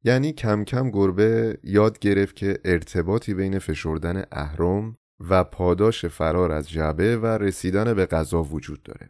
یعنی 0.03 0.33
کم 0.33 0.63
کم 0.63 0.91
گربه 0.91 1.59
یاد 1.63 1.99
گرفت 1.99 2.35
که 2.35 2.59
ارتباطی 2.65 3.33
بین 3.33 3.59
فشردن 3.59 4.23
اهرم 4.31 4.95
و 5.29 5.43
پاداش 5.43 6.05
فرار 6.05 6.51
از 6.51 6.69
جعبه 6.69 7.17
و 7.17 7.25
رسیدن 7.25 7.93
به 7.93 8.05
غذا 8.05 8.43
وجود 8.43 8.83
داره. 8.83 9.09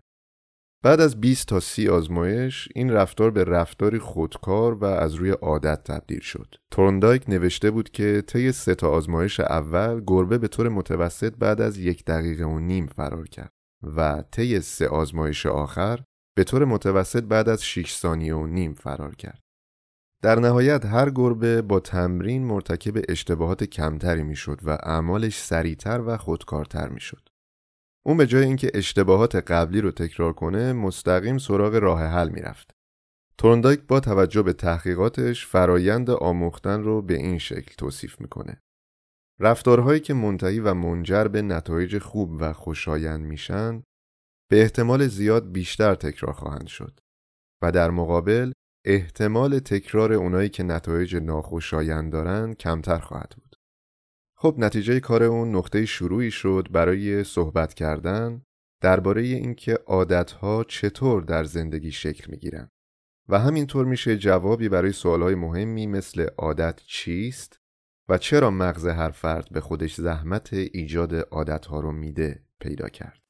بعد 0.83 1.01
از 1.01 1.21
20 1.21 1.47
تا 1.47 1.59
30 1.59 1.89
آزمایش 1.89 2.69
این 2.75 2.91
رفتار 2.91 3.31
به 3.31 3.43
رفتاری 3.43 3.99
خودکار 3.99 4.73
و 4.73 4.85
از 4.85 5.13
روی 5.13 5.29
عادت 5.31 5.83
تبدیل 5.83 6.19
شد. 6.19 6.55
تورندایک 6.71 7.29
نوشته 7.29 7.71
بود 7.71 7.89
که 7.89 8.23
طی 8.27 8.51
سه 8.51 8.75
تا 8.75 8.89
آزمایش 8.89 9.39
اول 9.39 10.01
گربه 10.07 10.37
به 10.37 10.47
طور 10.47 10.69
متوسط 10.69 11.33
بعد 11.39 11.61
از 11.61 11.77
یک 11.77 12.05
دقیقه 12.05 12.45
و 12.45 12.59
نیم 12.59 12.85
فرار 12.85 13.27
کرد 13.27 13.51
و 13.83 14.23
طی 14.31 14.61
سه 14.61 14.87
آزمایش 14.87 15.45
آخر 15.45 15.99
به 16.35 16.43
طور 16.43 16.65
متوسط 16.65 17.23
بعد 17.23 17.49
از 17.49 17.63
6 17.63 17.93
ثانیه 17.93 18.35
و 18.35 18.47
نیم 18.47 18.73
فرار 18.73 19.15
کرد. 19.15 19.41
در 20.21 20.39
نهایت 20.39 20.85
هر 20.85 21.09
گربه 21.09 21.61
با 21.61 21.79
تمرین 21.79 22.45
مرتکب 22.45 23.03
اشتباهات 23.09 23.63
کمتری 23.63 24.23
می‌شد 24.23 24.59
و 24.63 24.69
اعمالش 24.69 25.37
سریعتر 25.37 26.01
و 26.05 26.17
خودکارتر 26.17 26.89
می‌شد. 26.89 27.29
اون 28.05 28.17
به 28.17 28.27
جای 28.27 28.43
اینکه 28.43 28.71
اشتباهات 28.73 29.35
قبلی 29.35 29.81
رو 29.81 29.91
تکرار 29.91 30.33
کنه 30.33 30.73
مستقیم 30.73 31.37
سراغ 31.37 31.75
راه 31.75 32.03
حل 32.03 32.29
می‌رفت. 32.29 32.71
تورندایک 33.37 33.79
با 33.79 33.99
توجه 33.99 34.41
به 34.41 34.53
تحقیقاتش 34.53 35.45
فرایند 35.45 36.09
آموختن 36.09 36.83
رو 36.83 37.01
به 37.01 37.13
این 37.13 37.37
شکل 37.37 37.75
توصیف 37.77 38.21
می‌کنه. 38.21 38.59
رفتارهایی 39.39 39.99
که 39.99 40.13
منتهی 40.13 40.59
و 40.59 40.73
منجر 40.73 41.27
به 41.27 41.41
نتایج 41.41 41.97
خوب 41.97 42.37
و 42.39 42.53
خوشایند 42.53 43.25
میشن 43.25 43.83
به 44.51 44.61
احتمال 44.61 45.07
زیاد 45.07 45.51
بیشتر 45.51 45.95
تکرار 45.95 46.33
خواهند 46.33 46.67
شد 46.67 46.99
و 47.63 47.71
در 47.71 47.89
مقابل 47.89 48.51
احتمال 48.85 49.59
تکرار 49.59 50.13
اونایی 50.13 50.49
که 50.49 50.63
نتایج 50.63 51.15
ناخوشایند 51.15 52.11
دارن 52.11 52.53
کمتر 52.53 52.99
خواهد 52.99 53.33
بود. 53.37 53.50
خب 54.41 54.55
نتیجه 54.57 54.99
کار 54.99 55.23
اون 55.23 55.55
نقطه 55.55 55.85
شروعی 55.85 56.31
شد 56.31 56.67
برای 56.71 57.23
صحبت 57.23 57.73
کردن 57.73 58.41
درباره 58.81 59.21
اینکه 59.21 59.73
عادتها 59.73 60.63
چطور 60.63 61.23
در 61.23 61.43
زندگی 61.43 61.91
شکل 61.91 62.31
می‌گیرن 62.31 62.69
و 63.29 63.39
همینطور 63.39 63.85
میشه 63.85 64.17
جوابی 64.17 64.69
برای 64.69 64.91
سوالهای 64.91 65.35
مهمی 65.35 65.87
مثل 65.87 66.27
عادت 66.37 66.81
چیست 66.85 67.59
و 68.09 68.17
چرا 68.17 68.51
مغز 68.51 68.87
هر 68.87 69.09
فرد 69.09 69.47
به 69.51 69.61
خودش 69.61 69.95
زحمت 69.95 70.53
ایجاد 70.53 71.15
عادتها 71.15 71.79
رو 71.79 71.91
میده 71.91 72.43
پیدا 72.59 72.89
کرد. 72.89 73.21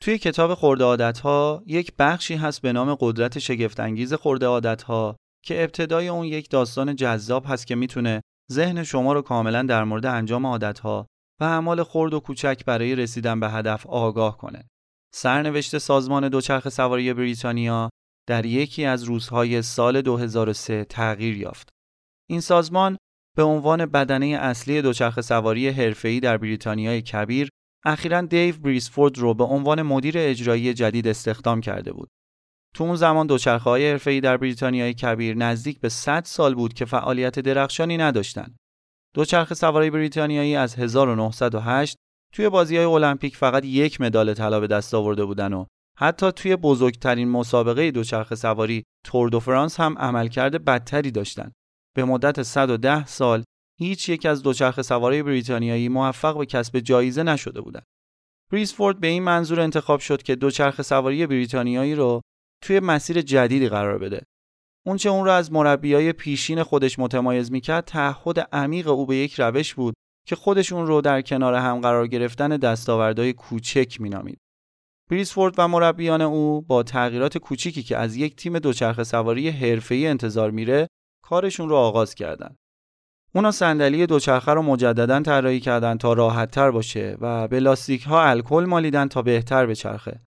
توی 0.00 0.18
کتاب 0.18 0.54
خورده 0.54 0.84
عادت 0.84 1.18
ها 1.18 1.62
یک 1.66 1.92
بخشی 1.98 2.34
هست 2.34 2.62
به 2.62 2.72
نام 2.72 2.94
قدرت 3.00 3.38
شگفتانگیز 3.38 4.14
خورده 4.14 4.46
عادت 4.46 4.82
ها 4.82 5.16
که 5.44 5.62
ابتدای 5.62 6.08
اون 6.08 6.26
یک 6.26 6.50
داستان 6.50 6.96
جذاب 6.96 7.44
هست 7.46 7.66
که 7.66 7.74
می‌تونه 7.74 8.20
ذهن 8.52 8.82
شما 8.82 9.12
رو 9.12 9.22
کاملا 9.22 9.62
در 9.62 9.84
مورد 9.84 10.06
انجام 10.06 10.46
عادت 10.46 10.78
ها 10.78 11.06
و 11.40 11.44
اعمال 11.44 11.82
خرد 11.82 12.14
و 12.14 12.20
کوچک 12.20 12.64
برای 12.66 12.94
رسیدن 12.94 13.40
به 13.40 13.50
هدف 13.50 13.86
آگاه 13.86 14.38
کنه. 14.38 14.68
سرنوشت 15.14 15.78
سازمان 15.78 16.28
دوچرخ 16.28 16.68
سواری 16.68 17.14
بریتانیا 17.14 17.90
در 18.28 18.46
یکی 18.46 18.84
از 18.84 19.02
روزهای 19.02 19.62
سال 19.62 20.02
2003 20.02 20.84
تغییر 20.84 21.36
یافت. 21.36 21.68
این 22.28 22.40
سازمان 22.40 22.96
به 23.36 23.42
عنوان 23.42 23.86
بدنه 23.86 24.26
اصلی 24.26 24.82
دوچرخ 24.82 25.20
سواری 25.20 25.68
حرفه‌ای 25.68 26.20
در 26.20 26.36
بریتانیای 26.36 27.02
کبیر 27.02 27.48
اخیرا 27.84 28.20
دیو 28.20 28.58
بریسفورد 28.58 29.18
رو 29.18 29.34
به 29.34 29.44
عنوان 29.44 29.82
مدیر 29.82 30.14
اجرایی 30.18 30.74
جدید 30.74 31.08
استخدام 31.08 31.60
کرده 31.60 31.92
بود. 31.92 32.08
تو 32.74 32.84
اون 32.84 32.96
زمان 32.96 33.26
دوچرخه 33.26 33.70
های 33.70 33.90
حرفه‌ای 33.90 34.20
در 34.20 34.36
بریتانیای 34.36 34.94
کبیر 34.94 35.36
نزدیک 35.36 35.80
به 35.80 35.88
100 35.88 36.24
سال 36.24 36.54
بود 36.54 36.74
که 36.74 36.84
فعالیت 36.84 37.38
درخشانی 37.38 37.96
نداشتند. 37.96 38.56
دوچرخه 39.14 39.54
سواری 39.54 39.90
بریتانیایی 39.90 40.56
از 40.56 40.74
1908 40.74 41.96
توی 42.32 42.48
بازی 42.48 42.76
های 42.76 42.86
المپیک 42.86 43.36
فقط 43.36 43.64
یک 43.64 44.00
مدال 44.00 44.34
طلا 44.34 44.60
به 44.60 44.66
دست 44.66 44.94
آورده 44.94 45.24
بودن 45.24 45.52
و 45.52 45.64
حتی 45.98 46.32
توی 46.32 46.56
بزرگترین 46.56 47.28
مسابقه 47.28 47.90
دوچرخه 47.90 48.34
سواری 48.34 48.82
تور 49.04 49.28
دو 49.28 49.40
فرانس 49.40 49.80
هم 49.80 49.98
عملکرد 49.98 50.64
بدتری 50.64 51.10
داشتند. 51.10 51.52
به 51.96 52.04
مدت 52.04 52.42
110 52.42 53.06
سال 53.06 53.44
هیچ 53.78 54.08
یک 54.08 54.26
از 54.26 54.42
دوچرخه 54.42 54.82
سواری 54.82 55.22
بریتانیایی 55.22 55.88
موفق 55.88 56.38
به 56.38 56.46
کسب 56.46 56.78
جایزه 56.78 57.22
نشده 57.22 57.60
بودند. 57.60 57.84
بریسفورد 58.52 59.00
به 59.00 59.06
این 59.06 59.22
منظور 59.22 59.60
انتخاب 59.60 60.00
شد 60.00 60.22
که 60.22 60.34
دوچرخه 60.36 60.82
سواری 60.82 61.26
بریتانیایی 61.26 61.94
رو 61.94 62.20
توی 62.62 62.80
مسیر 62.80 63.20
جدیدی 63.20 63.68
قرار 63.68 63.98
بده. 63.98 64.22
اونچه 64.86 65.08
اون 65.08 65.24
رو 65.24 65.30
از 65.30 65.52
مربیای 65.52 66.12
پیشین 66.12 66.62
خودش 66.62 66.98
متمایز 66.98 67.52
می‌کرد 67.52 67.84
تعهد 67.84 68.48
عمیق 68.52 68.88
او 68.88 69.06
به 69.06 69.16
یک 69.16 69.40
روش 69.40 69.74
بود 69.74 69.94
که 70.26 70.36
خودش 70.36 70.72
اون 70.72 70.86
رو 70.86 71.00
در 71.00 71.22
کنار 71.22 71.54
هم 71.54 71.80
قرار 71.80 72.06
گرفتن 72.06 72.48
دستاوردهای 72.48 73.32
کوچک 73.32 74.00
مینامید. 74.00 74.38
بریسفورد 75.10 75.54
و 75.58 75.68
مربیان 75.68 76.22
او 76.22 76.62
با 76.62 76.82
تغییرات 76.82 77.38
کوچیکی 77.38 77.82
که 77.82 77.96
از 77.96 78.16
یک 78.16 78.36
تیم 78.36 78.58
دوچرخه 78.58 79.04
سواری 79.04 79.48
حرفه‌ای 79.48 80.06
انتظار 80.06 80.50
میره 80.50 80.86
کارشون 81.24 81.68
رو 81.68 81.76
آغاز 81.76 82.14
کردند. 82.14 82.56
اونا 83.34 83.50
صندلی 83.50 84.06
دوچرخه 84.06 84.52
رو 84.52 84.62
مجددا 84.62 85.20
طراحی 85.20 85.60
کردن 85.60 85.98
تا 85.98 86.12
راحت 86.12 86.50
تر 86.50 86.70
باشه 86.70 87.16
و 87.20 87.48
به 87.48 87.60
لاستیک 87.60 88.08
الکل 88.10 88.64
مالیدن 88.64 89.08
تا 89.08 89.22
بهتر 89.22 89.66
بچرخه. 89.66 90.20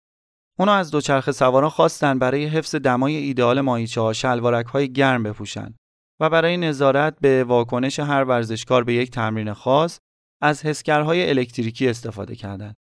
اونا 0.60 0.74
از 0.74 0.92
دوچرخه 0.92 1.32
سواران 1.32 1.70
خواستن 1.70 2.20
برای 2.20 2.46
حفظ 2.46 2.76
دمای 2.76 3.16
ایدئال 3.16 3.62
ماهیچه 3.62 4.02
ها 4.02 4.13
شلوارک 4.13 4.66
های 4.66 4.94
گرم 4.94 5.24
بپوشن 5.24 5.76
و 6.20 6.30
برای 6.30 6.58
نظارت 6.58 7.20
به 7.22 7.44
واکنش 7.44 8.00
هر 8.00 8.24
ورزشکار 8.24 8.84
به 8.84 8.94
یک 8.94 9.12
تمرین 9.12 9.54
خاص 9.54 10.00
از 10.42 10.66
حسگرهای 10.66 11.30
الکتریکی 11.30 11.89
استفاده 11.89 12.36
کردند. 12.36 12.76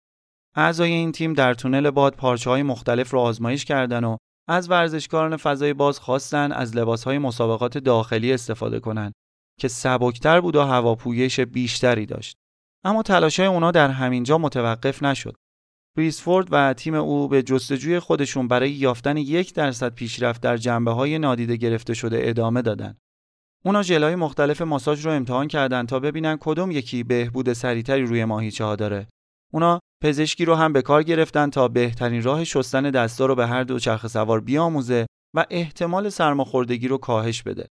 اعضای 0.56 0.92
این 0.92 1.12
تیم 1.12 1.32
در 1.32 1.54
تونل 1.54 1.90
باد 1.90 2.14
پارچه 2.14 2.50
های 2.50 2.62
مختلف 2.62 3.10
رو 3.10 3.18
آزمایش 3.18 3.64
کردند 3.64 4.04
و 4.04 4.16
از 4.48 4.70
ورزشکاران 4.70 5.36
فضای 5.36 5.74
باز 5.74 5.98
خواستن 5.98 6.52
از 6.52 6.76
لباس 6.76 7.04
های 7.04 7.18
مسابقات 7.18 7.78
داخلی 7.78 8.32
استفاده 8.32 8.80
کنند 8.80 9.12
که 9.60 9.68
سبکتر 9.68 10.40
بود 10.40 10.56
و 10.56 10.62
هواپویش 10.62 11.40
بیشتری 11.40 12.06
داشت. 12.06 12.36
اما 12.84 13.02
تلاشای 13.02 13.46
اونا 13.46 13.70
در 13.70 13.88
همینجا 13.88 14.38
متوقف 14.38 15.02
نشد. 15.02 15.34
بریسفورد 15.96 16.48
و 16.50 16.74
تیم 16.74 16.94
او 16.94 17.28
به 17.28 17.42
جستجوی 17.42 17.98
خودشون 17.98 18.48
برای 18.48 18.70
یافتن 18.70 19.16
یک 19.16 19.54
درصد 19.54 19.94
پیشرفت 19.94 20.40
در 20.40 20.56
جنبه 20.56 20.90
های 20.90 21.18
نادیده 21.18 21.56
گرفته 21.56 21.94
شده 21.94 22.18
ادامه 22.22 22.62
دادن. 22.62 22.96
اونا 23.64 23.82
ژل‌های 23.82 24.14
مختلف 24.14 24.62
ماساژ 24.62 25.06
رو 25.06 25.12
امتحان 25.12 25.48
کردند 25.48 25.88
تا 25.88 26.00
ببینن 26.00 26.36
کدوم 26.40 26.70
یکی 26.70 27.02
بهبود 27.02 27.52
سریعتری 27.52 28.02
روی 28.02 28.24
ماهیچه 28.24 28.64
ها 28.64 28.76
داره. 28.76 29.08
اونا 29.52 29.80
پزشکی 30.02 30.44
رو 30.44 30.54
هم 30.54 30.72
به 30.72 30.82
کار 30.82 31.02
گرفتن 31.02 31.50
تا 31.50 31.68
بهترین 31.68 32.22
راه 32.22 32.44
شستن 32.44 32.90
دستا 32.90 33.26
رو 33.26 33.34
به 33.34 33.46
هر 33.46 33.64
دو 33.64 33.78
چرخ 33.78 34.06
سوار 34.06 34.40
بیاموزه 34.40 35.06
و 35.36 35.46
احتمال 35.50 36.08
سرماخوردگی 36.08 36.88
رو 36.88 36.98
کاهش 36.98 37.42
بده. 37.42 37.66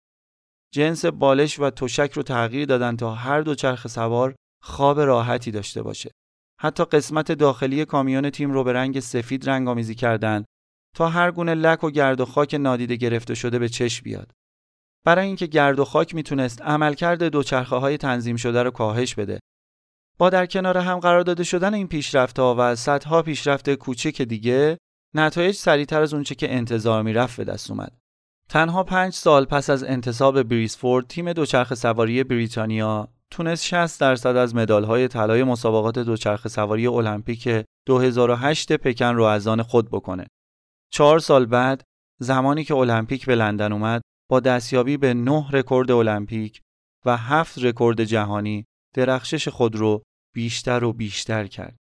جنس 0.74 1.04
بالش 1.04 1.60
و 1.60 1.70
تشک 1.70 2.12
رو 2.12 2.22
تغییر 2.22 2.66
دادن 2.66 2.96
تا 2.96 3.14
هر 3.14 3.40
دو 3.40 3.54
چرخ 3.54 3.86
سوار 3.86 4.34
خواب 4.62 5.00
راحتی 5.00 5.50
داشته 5.50 5.82
باشه. 5.82 6.10
حتی 6.62 6.84
قسمت 6.84 7.32
داخلی 7.32 7.84
کامیون 7.84 8.30
تیم 8.30 8.50
رو 8.50 8.64
به 8.64 8.72
رنگ 8.72 9.00
سفید 9.00 9.50
رنگ 9.50 9.68
آمیزی 9.68 9.94
کردن 9.94 10.44
تا 10.96 11.08
هر 11.08 11.30
گونه 11.30 11.54
لک 11.54 11.84
و 11.84 11.90
گرد 11.90 12.20
و 12.20 12.24
خاک 12.24 12.54
نادیده 12.54 12.96
گرفته 12.96 13.34
شده 13.34 13.58
به 13.58 13.68
چشم 13.68 14.04
بیاد. 14.04 14.30
برای 15.04 15.26
اینکه 15.26 15.46
گرد 15.46 15.78
و 15.78 15.84
خاک 15.84 16.14
می‌تونست 16.14 16.62
عملکرد 16.62 17.22
دوچرخه 17.22 17.76
های 17.76 17.96
تنظیم 17.96 18.36
شده 18.36 18.62
رو 18.62 18.70
کاهش 18.70 19.14
بده. 19.14 19.40
با 20.18 20.30
در 20.30 20.46
کنار 20.46 20.78
هم 20.78 20.98
قرار 20.98 21.22
داده 21.22 21.44
شدن 21.44 21.74
این 21.74 21.88
پیشرفت‌ها 21.88 22.56
و 22.58 22.74
صدها 22.74 23.22
پیشرفت 23.22 23.74
کوچک 23.74 24.22
دیگه 24.22 24.78
نتایج 25.14 25.54
سریعتر 25.54 26.02
از 26.02 26.14
اونچه 26.14 26.34
که 26.34 26.54
انتظار 26.54 27.02
می‌رفت 27.02 27.36
به 27.36 27.44
دست 27.44 27.70
اومد. 27.70 27.92
تنها 28.48 28.84
پنج 28.84 29.12
سال 29.12 29.44
پس 29.44 29.70
از 29.70 29.84
انتصاب 29.84 30.42
بریسفورد 30.42 31.06
تیم 31.06 31.32
دوچرخه 31.32 31.74
سواری 31.74 32.24
بریتانیا 32.24 33.08
تونست 33.30 33.64
60 33.64 34.00
درصد 34.00 34.36
از 34.36 34.54
مدال‌های 34.54 35.08
طلای 35.08 35.44
مسابقات 35.44 35.98
دوچرخه 35.98 36.48
سواری 36.48 36.86
المپیک 36.86 37.64
2008 37.86 38.72
پکن 38.72 39.14
رو 39.14 39.24
از 39.24 39.46
آن 39.46 39.62
خود 39.62 39.90
بکنه. 39.90 40.26
چهار 40.92 41.18
سال 41.18 41.46
بعد 41.46 41.82
زمانی 42.20 42.64
که 42.64 42.74
المپیک 42.74 43.26
به 43.26 43.34
لندن 43.34 43.72
اومد 43.72 44.02
با 44.30 44.40
دستیابی 44.40 44.96
به 44.96 45.14
نه 45.14 45.50
رکورد 45.52 45.90
المپیک 45.90 46.60
و 47.06 47.16
هفت 47.16 47.58
رکورد 47.58 48.04
جهانی 48.04 48.64
درخشش 48.94 49.48
خود 49.48 49.76
رو 49.76 50.02
بیشتر 50.34 50.84
و 50.84 50.92
بیشتر 50.92 51.46
کرد. 51.46 51.76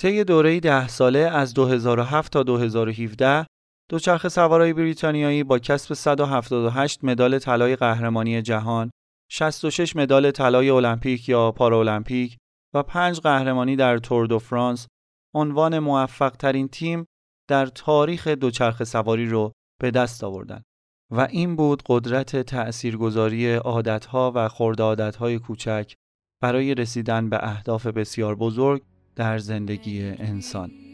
طی 0.00 0.24
دوره 0.24 0.60
ده 0.60 0.88
ساله 0.88 1.18
از 1.18 1.54
2007 1.54 2.32
تا 2.32 2.42
2017 2.42 3.46
دوچرخه 3.90 4.28
سوارای 4.28 4.72
بریتانیایی 4.72 5.44
با 5.44 5.58
کسب 5.58 5.94
178 5.94 7.04
مدال 7.04 7.38
طلای 7.38 7.76
قهرمانی 7.76 8.42
جهان 8.42 8.90
66 9.32 9.96
مدال 9.96 10.30
طلای 10.30 10.70
المپیک 10.70 11.28
یا 11.28 11.52
پارالمپیک 11.52 12.36
و 12.74 12.82
5 12.82 13.20
قهرمانی 13.20 13.76
در 13.76 13.98
تور 13.98 14.26
دو 14.26 14.38
فرانس 14.38 14.86
عنوان 15.34 15.78
موفق 15.78 16.30
ترین 16.30 16.68
تیم 16.68 17.06
در 17.48 17.66
تاریخ 17.66 18.28
دوچرخه 18.28 18.84
سواری 18.84 19.26
رو 19.26 19.52
به 19.80 19.90
دست 19.90 20.24
آوردند 20.24 20.62
و 21.12 21.20
این 21.20 21.56
بود 21.56 21.82
قدرت 21.86 22.36
تأثیرگذاری 22.36 23.54
عادتها 23.54 24.32
و 24.34 24.48
خورد 24.48 24.80
عادتهای 24.80 25.38
کوچک 25.38 25.94
برای 26.42 26.74
رسیدن 26.74 27.28
به 27.28 27.38
اهداف 27.48 27.86
بسیار 27.86 28.34
بزرگ 28.34 28.82
در 29.16 29.38
زندگی 29.38 30.02
انسان. 30.02 30.89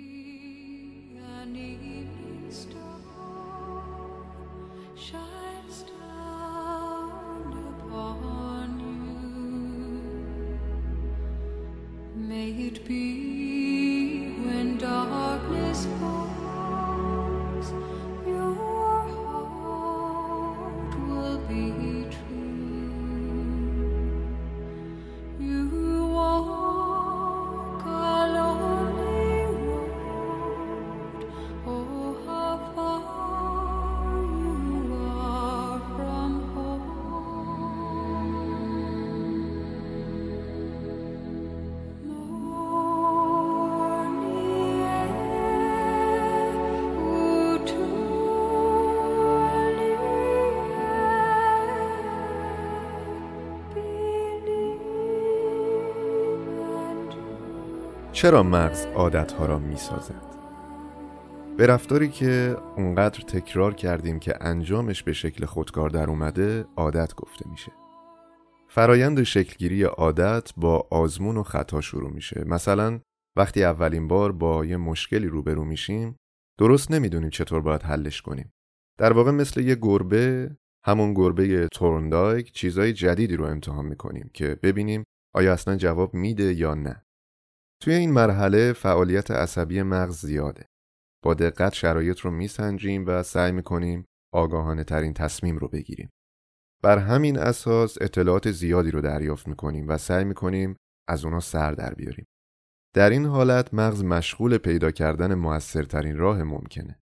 چرا 58.16 58.42
مغز 58.42 58.86
عادتها 58.86 59.46
را 59.46 59.58
می 59.58 59.76
سازد؟ 59.76 60.22
به 61.56 61.66
رفتاری 61.66 62.08
که 62.08 62.56
اونقدر 62.76 63.20
تکرار 63.20 63.74
کردیم 63.74 64.18
که 64.18 64.34
انجامش 64.40 65.02
به 65.02 65.12
شکل 65.12 65.44
خودکار 65.44 65.90
در 65.90 66.10
اومده 66.10 66.64
عادت 66.76 67.14
گفته 67.14 67.48
میشه. 67.50 67.72
فرایند 68.68 69.22
شکلگیری 69.22 69.82
عادت 69.82 70.52
با 70.56 70.88
آزمون 70.90 71.36
و 71.36 71.42
خطا 71.42 71.80
شروع 71.80 72.10
میشه. 72.10 72.44
مثلا 72.46 73.00
وقتی 73.36 73.64
اولین 73.64 74.08
بار 74.08 74.32
با 74.32 74.64
یه 74.64 74.76
مشکلی 74.76 75.26
روبرو 75.26 75.64
میشیم 75.64 76.16
درست 76.58 76.90
نمی‌دونیم 76.90 77.30
چطور 77.30 77.60
باید 77.60 77.82
حلش 77.82 78.22
کنیم. 78.22 78.52
در 78.98 79.12
واقع 79.12 79.30
مثل 79.30 79.60
یه 79.60 79.74
گربه 79.74 80.56
همون 80.84 81.14
گربه 81.14 81.68
تورندایک 81.68 82.52
چیزای 82.52 82.92
جدیدی 82.92 83.36
رو 83.36 83.44
امتحان 83.44 83.86
می‌کنیم 83.86 84.30
که 84.34 84.58
ببینیم 84.62 85.04
آیا 85.34 85.52
اصلا 85.52 85.76
جواب 85.76 86.14
میده 86.14 86.54
یا 86.54 86.74
نه. 86.74 87.05
توی 87.82 87.94
این 87.94 88.12
مرحله 88.12 88.72
فعالیت 88.72 89.30
عصبی 89.30 89.82
مغز 89.82 90.20
زیاده. 90.20 90.68
با 91.22 91.34
دقت 91.34 91.74
شرایط 91.74 92.20
رو 92.20 92.30
میسنجیم 92.30 93.04
و 93.06 93.22
سعی 93.22 93.52
می‌کنیم 93.52 94.06
آگاهانه 94.32 94.84
ترین 94.84 95.14
تصمیم 95.14 95.58
رو 95.58 95.68
بگیریم. 95.68 96.10
بر 96.82 96.98
همین 96.98 97.38
اساس 97.38 97.98
اطلاعات 98.00 98.50
زیادی 98.50 98.90
رو 98.90 99.00
دریافت 99.00 99.48
می‌کنیم 99.48 99.88
و 99.88 99.98
سعی 99.98 100.24
می‌کنیم 100.24 100.76
از 101.08 101.24
اونا 101.24 101.40
سر 101.40 101.72
در 101.72 101.94
بیاریم. 101.94 102.26
در 102.94 103.10
این 103.10 103.26
حالت 103.26 103.74
مغز 103.74 104.04
مشغول 104.04 104.58
پیدا 104.58 104.90
کردن 104.90 105.34
موثرترین 105.34 106.16
راه 106.16 106.42
ممکنه. 106.42 107.00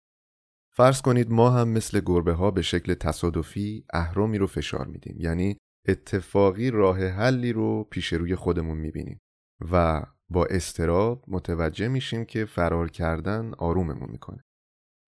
فرض 0.75 1.03
کنید 1.03 1.31
ما 1.31 1.51
هم 1.51 1.69
مثل 1.69 2.01
گربه 2.01 2.33
ها 2.33 2.51
به 2.51 2.63
شکل 2.63 2.95
تصادفی 2.95 3.85
اهرامی 3.93 4.39
رو 4.39 4.47
فشار 4.47 4.87
میدیم 4.87 5.17
یعنی 5.21 5.59
اتفاقی 5.89 6.71
راه 6.71 7.07
حلی 7.07 7.53
رو 7.53 7.85
پیش 7.85 8.13
روی 8.13 8.35
خودمون 8.35 8.79
می‌بینیم 8.79 9.19
و 9.71 10.03
با 10.31 10.47
استراب 10.47 11.25
متوجه 11.29 11.89
میشیم 11.89 12.25
که 12.25 12.45
فرار 12.45 12.91
کردن 12.91 13.55
آروممون 13.59 14.11
می‌کنه. 14.11 14.45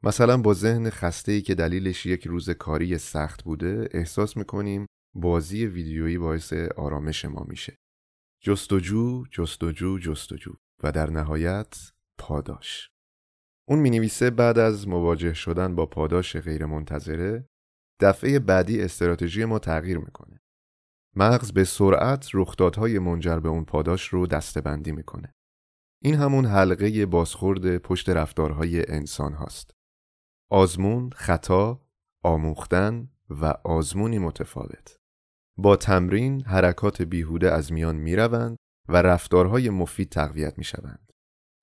مثلا 0.02 0.36
با 0.36 0.54
ذهن 0.54 0.90
خسته 0.90 1.32
ای 1.32 1.42
که 1.42 1.54
دلیلش 1.54 2.06
یک 2.06 2.26
روز 2.26 2.50
کاری 2.50 2.98
سخت 2.98 3.42
بوده 3.42 3.88
احساس 3.92 4.36
می‌کنیم 4.36 4.86
بازی 5.14 5.66
ویدیویی 5.66 6.18
باعث 6.18 6.52
آرامش 6.52 7.24
ما 7.24 7.46
میشه. 7.48 7.76
جستجو، 8.42 9.24
جستجو، 9.30 9.98
جستجو 9.98 10.54
و 10.82 10.92
در 10.92 11.10
نهایت 11.10 11.92
پاداش. 12.18 12.90
اون 13.68 13.78
می‌نویسه 13.78 14.30
بعد 14.30 14.58
از 14.58 14.88
مواجه 14.88 15.34
شدن 15.34 15.74
با 15.74 15.86
پاداش 15.86 16.36
غیرمنتظره 16.36 17.46
دفعه 18.00 18.38
بعدی 18.38 18.82
استراتژی 18.82 19.44
ما 19.44 19.58
تغییر 19.58 19.98
می‌کنه. 19.98 20.39
مغز 21.16 21.52
به 21.52 21.64
سرعت 21.64 22.28
رخدادهای 22.34 22.98
منجر 22.98 23.40
به 23.40 23.48
اون 23.48 23.64
پاداش 23.64 24.08
رو 24.08 24.26
دستبندی 24.26 24.92
می‌کنه. 24.92 25.34
این 26.02 26.14
همون 26.14 26.46
حلقه 26.46 27.06
بازخورد 27.06 27.78
پشت 27.78 28.08
رفتارهای 28.08 28.90
انسان 28.90 29.32
هاست. 29.32 29.70
آزمون، 30.50 31.10
خطا، 31.10 31.86
آموختن 32.22 33.08
و 33.30 33.44
آزمونی 33.64 34.18
متفاوت. 34.18 34.96
با 35.56 35.76
تمرین 35.76 36.44
حرکات 36.44 37.02
بیهوده 37.02 37.52
از 37.52 37.72
میان 37.72 37.96
می‌روند 37.96 38.56
و 38.88 39.02
رفتارهای 39.02 39.70
مفید 39.70 40.08
تقویت 40.08 40.58
می‌شوند. 40.58 41.12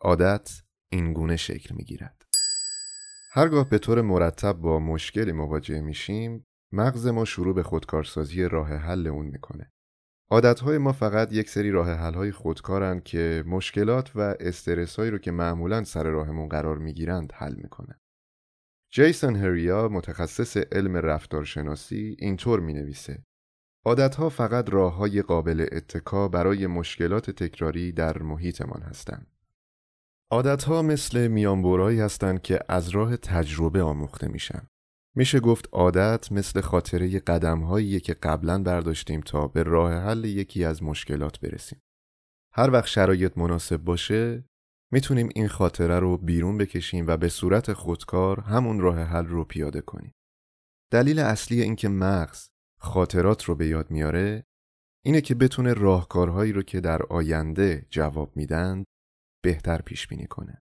عادت 0.02 0.62
این 0.92 1.14
گونه 1.14 1.36
شکل 1.36 1.76
می‌گیرد. 1.76 2.24
هرگاه 3.32 3.70
به 3.70 3.78
طور 3.78 4.02
مرتب 4.02 4.54
با 4.54 4.80
مشکلی 4.80 5.32
مواجه 5.32 5.82
میشیم 5.82 6.46
مغز 6.72 7.08
ما 7.08 7.26
شروع 7.26 7.56
به 7.56 7.64
خودکارسازی 7.64 8.44
راه 8.44 8.74
حل 8.74 9.08
اون 9.08 9.26
می‌کنه. 9.26 9.72
عادتهای 10.30 10.78
ما 10.78 10.92
فقط 10.92 11.34
یک 11.34 11.50
سری 11.50 11.72
راه 11.72 11.92
حلهای 11.92 12.32
خودکارن 12.32 13.00
که 13.00 13.44
مشکلات 13.48 14.12
و 14.16 14.36
استرسایی 14.40 15.12
رو 15.12 15.18
که 15.18 15.32
معمولا 15.32 15.84
سر 15.84 16.04
راهمون 16.04 16.50
قرار 16.50 16.78
می‌گیرند 16.78 17.32
حل 17.36 17.56
می‌کنن. 17.56 18.00
جیسون 18.92 19.36
هریا 19.36 19.90
متخصص 19.90 20.58
علم 20.58 20.98
رفتارشناسی 20.98 22.16
اینطور 22.20 22.60
می 22.60 22.74
نویسه 22.74 23.24
عادتها 23.86 24.30
فقط 24.30 24.70
راه 24.70 24.96
های 24.96 25.22
قابل 25.22 25.68
اتکا 25.72 26.28
برای 26.28 26.68
مشکلات 26.68 27.32
تکراری 27.32 27.92
در 27.92 28.22
محیطمان 28.22 28.82
هستند. 28.82 29.28
عادتها 30.32 30.82
مثل 30.82 31.28
میانبورهایی 31.28 32.00
هستند 32.00 32.42
که 32.42 32.60
از 32.70 32.90
راه 32.90 33.18
تجربه 33.18 33.84
آموخته 33.84 34.28
میشن. 34.28 34.68
میشه 35.18 35.40
گفت 35.40 35.70
عادت 35.72 36.32
مثل 36.32 36.62
خاطره 36.62 37.20
قدم 37.20 38.00
که 38.00 38.14
قبلا 38.14 38.64
برداشتیم 38.64 39.22
تا 39.22 39.48
به 39.48 39.64
راه 39.64 39.94
حل 39.94 40.26
یکی 40.26 40.64
از 40.64 40.84
مشکلات 40.84 41.40
برسیم. 41.40 41.82
هر 42.54 42.72
وقت 42.72 42.86
شرایط 42.86 43.38
مناسب 43.38 43.78
باشه 43.78 44.46
می‌تونیم 44.92 45.30
این 45.36 45.48
خاطره 45.48 46.00
رو 46.00 46.18
بیرون 46.18 46.58
بکشیم 46.58 47.08
و 47.08 47.18
به 47.18 47.30
صورت 47.30 47.74
خودکار 47.74 48.40
همون 48.40 48.80
راه 48.80 49.00
حل 49.00 49.26
رو 49.26 49.44
پیاده 49.44 49.82
کنیم. 49.82 50.14
دلیل 50.92 51.20
اصلی 51.20 51.62
اینکه 51.62 51.90
مغز 51.90 52.48
خاطرات 52.80 53.44
رو 53.44 53.56
به 53.56 53.68
یاد 53.68 53.92
میاره 53.92 54.44
اینه 55.06 55.22
که 55.22 55.36
بتونه 55.36 55.74
راهکارهایی 55.74 56.52
رو 56.52 56.62
که 56.62 56.82
در 56.82 57.04
آینده 57.04 57.88
جواب 57.90 58.38
میدن 58.38 58.84
بهتر 59.44 59.82
پیش 59.82 60.08
بینی 60.08 60.28
کنه. 60.28 60.62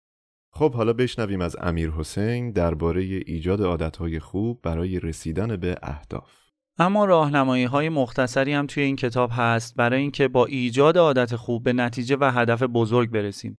خب 0.58 0.74
حالا 0.74 0.94
بشنویم 0.94 1.42
از 1.42 1.56
امیر 1.62 1.92
حسین 1.92 2.52
درباره 2.52 3.02
ایجاد 3.02 3.62
عادتهای 3.62 4.20
خوب 4.20 4.62
برای 4.62 5.00
رسیدن 5.00 5.56
به 5.56 5.76
اهداف. 5.84 6.32
اما 6.78 7.06
راهنمایی 7.06 7.64
های 7.64 7.90
مختصری 7.90 8.54
هم 8.54 8.68
توی 8.68 8.84
این 8.84 8.96
کتاب 8.96 9.30
هست 9.34 9.76
برای 9.76 10.02
اینکه 10.02 10.28
با 10.28 10.46
ایجاد 10.46 10.98
عادت 10.98 11.36
خوب 11.36 11.64
به 11.64 11.74
نتیجه 11.74 12.18
و 12.20 12.32
هدف 12.32 12.64
بزرگ 12.64 13.10
برسیم. 13.10 13.58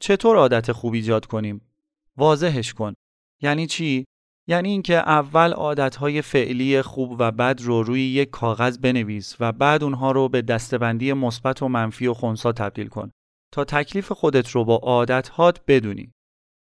چطور 0.00 0.36
عادت 0.36 0.72
خوب 0.72 0.94
ایجاد 0.94 1.26
کنیم؟ 1.26 1.60
واضحش 2.16 2.74
کن. 2.74 2.94
یعنی 3.42 3.66
چی؟ 3.66 4.04
یعنی 4.48 4.68
اینکه 4.68 4.94
اول 4.94 5.52
عادتهای 5.52 6.22
فعلی 6.22 6.82
خوب 6.82 7.16
و 7.18 7.32
بد 7.32 7.60
رو 7.62 7.82
روی 7.82 8.00
یک 8.00 8.30
کاغذ 8.30 8.78
بنویس 8.78 9.36
و 9.40 9.52
بعد 9.52 9.84
اونها 9.84 10.12
رو 10.12 10.28
به 10.28 10.42
دستبندی 10.42 11.12
مثبت 11.12 11.62
و 11.62 11.68
منفی 11.68 12.06
و 12.06 12.14
خونسا 12.14 12.52
تبدیل 12.52 12.88
کن 12.88 13.10
تا 13.52 13.64
تکلیف 13.64 14.12
خودت 14.12 14.48
رو 14.48 14.64
با 14.64 14.76
عادتهات 14.76 15.60
بدونی. 15.68 16.12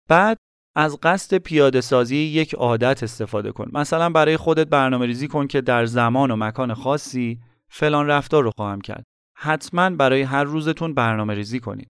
بعد 0.10 0.38
از 0.76 1.00
قصد 1.04 1.38
پیاده 1.38 1.82
سازی 1.82 2.16
یک 2.16 2.54
عادت 2.54 3.04
استفاده 3.04 3.52
کن. 3.52 3.70
مثلا 3.74 4.10
برای 4.10 4.38
خودت 4.38 4.68
برنامه 4.68 5.06
ریزی 5.06 5.28
کن 5.28 5.48
که 5.48 5.62
در 5.62 5.86
زمان 5.86 6.32
و 6.32 6.36
مکان 6.36 6.74
خاصی 6.74 7.40
فلان 7.72 8.08
رفتار 8.08 8.44
رو 8.44 8.52
خواهم 8.58 8.82
کرد. 8.82 9.04
حتما 9.38 9.90
برای 9.90 10.22
هر 10.22 10.44
روزتون 10.44 10.94
برنامه 10.94 11.34
ریزی 11.34 11.60
کنید. 11.60 11.88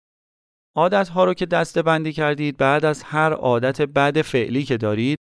عادت 0.75 1.09
ها 1.09 1.23
رو 1.23 1.33
که 1.33 1.45
دسته 1.45 1.81
بندی 1.81 2.13
کردید 2.13 2.57
بعد 2.57 2.85
از 2.85 3.03
هر 3.03 3.33
عادت 3.33 3.81
بد 3.81 4.21
فعلی 4.21 4.63
که 4.63 4.77
دارید 4.77 5.17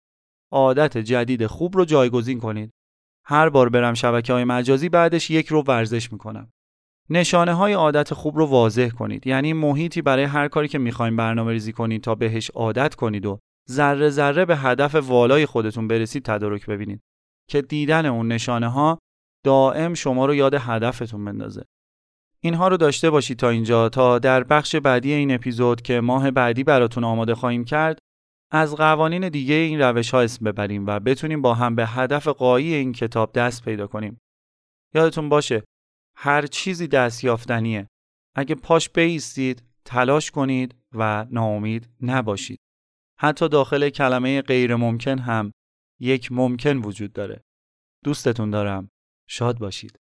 عادت 0.51 0.97
جدید 0.97 1.45
خوب 1.45 1.77
رو 1.77 1.85
جایگزین 1.85 2.39
کنید. 2.39 2.71
هر 3.25 3.49
بار 3.49 3.69
برم 3.69 3.93
شبکه 3.93 4.33
های 4.33 4.43
مجازی 4.43 4.89
بعدش 4.89 5.29
یک 5.31 5.47
رو 5.47 5.61
ورزش 5.61 6.11
می‌کنم. 6.11 6.51
نشانه 7.09 7.53
های 7.53 7.73
عادت 7.73 8.13
خوب 8.13 8.37
رو 8.37 8.45
واضح 8.45 8.89
کنید. 8.89 9.27
یعنی 9.27 9.53
محیطی 9.53 10.01
برای 10.01 10.23
هر 10.23 10.47
کاری 10.47 10.67
که 10.67 10.77
می‌خوایم 10.77 11.15
برنامه 11.15 11.51
ریزی 11.51 11.71
کنید 11.71 12.03
تا 12.03 12.15
بهش 12.15 12.49
عادت 12.49 12.95
کنید 12.95 13.25
و 13.25 13.39
ذره 13.71 14.09
ذره 14.09 14.45
به 14.45 14.57
هدف 14.57 14.95
والای 14.95 15.45
خودتون 15.45 15.87
برسید 15.87 16.25
تدارک 16.25 16.65
ببینید. 16.65 17.01
که 17.49 17.61
دیدن 17.61 18.05
اون 18.05 18.27
نشانه 18.27 18.67
ها 18.67 18.99
دائم 19.45 19.93
شما 19.93 20.25
رو 20.25 20.35
یاد 20.35 20.53
هدفتون 20.53 21.25
بندازه. 21.25 21.63
اینها 22.39 22.67
رو 22.67 22.77
داشته 22.77 23.09
باشید 23.09 23.37
تا 23.37 23.49
اینجا. 23.49 23.89
تا 23.89 24.19
در 24.19 24.43
بخش 24.43 24.75
بعدی 24.75 25.13
این 25.13 25.33
اپیزود 25.33 25.81
که 25.81 26.01
ماه 26.01 26.31
بعدی 26.31 26.63
براتون 26.63 27.03
آماده 27.03 27.35
خواهیم 27.35 27.65
کرد 27.65 27.99
از 28.51 28.75
قوانین 28.75 29.29
دیگه 29.29 29.55
این 29.55 29.81
روش 29.81 30.11
ها 30.11 30.21
اسم 30.21 30.45
ببریم 30.45 30.85
و 30.87 30.99
بتونیم 30.99 31.41
با 31.41 31.53
هم 31.53 31.75
به 31.75 31.85
هدف 31.85 32.27
قایی 32.27 32.73
این 32.73 32.93
کتاب 32.93 33.33
دست 33.33 33.65
پیدا 33.65 33.87
کنیم. 33.87 34.21
یادتون 34.95 35.29
باشه 35.29 35.63
هر 36.23 36.45
چیزی 36.45 36.87
دست 36.87 37.23
یافتنیه. 37.23 37.87
اگه 38.35 38.55
پاش 38.55 38.89
بیستید 38.89 39.63
تلاش 39.85 40.31
کنید 40.31 40.75
و 40.95 41.25
ناامید 41.31 41.89
نباشید. 42.01 42.59
حتی 43.19 43.49
داخل 43.49 43.89
کلمه 43.89 44.41
غیر 44.41 44.75
ممکن 44.75 45.19
هم 45.19 45.51
یک 45.99 46.31
ممکن 46.31 46.77
وجود 46.77 47.13
داره. 47.13 47.41
دوستتون 48.03 48.49
دارم. 48.49 48.89
شاد 49.29 49.59
باشید. 49.59 49.99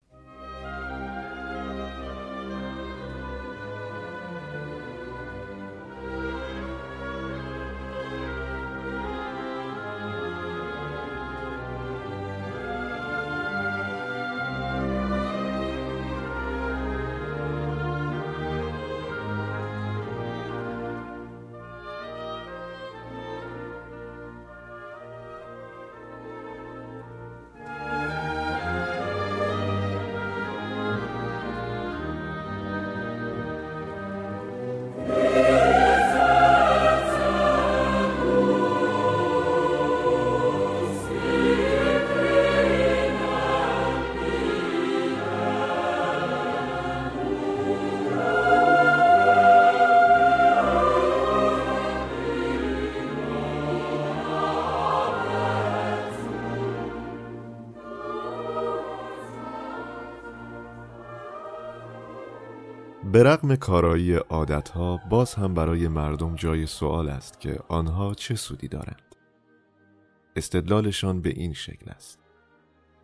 به 63.20 63.24
رغم 63.26 63.56
کارایی 63.56 64.14
عادتها 64.14 65.00
باز 65.10 65.34
هم 65.34 65.54
برای 65.54 65.88
مردم 65.88 66.34
جای 66.34 66.66
سوال 66.66 67.08
است 67.08 67.40
که 67.40 67.58
آنها 67.68 68.14
چه 68.14 68.34
سودی 68.34 68.68
دارند 68.68 69.14
استدلالشان 70.36 71.20
به 71.20 71.28
این 71.28 71.52
شکل 71.52 71.90
است 71.90 72.18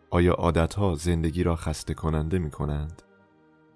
آیا 0.09 0.33
عادتها 0.33 0.95
زندگی 0.95 1.43
را 1.43 1.55
خسته 1.55 1.93
کننده 1.93 2.39
می 2.39 2.51
کنند؟ 2.51 3.01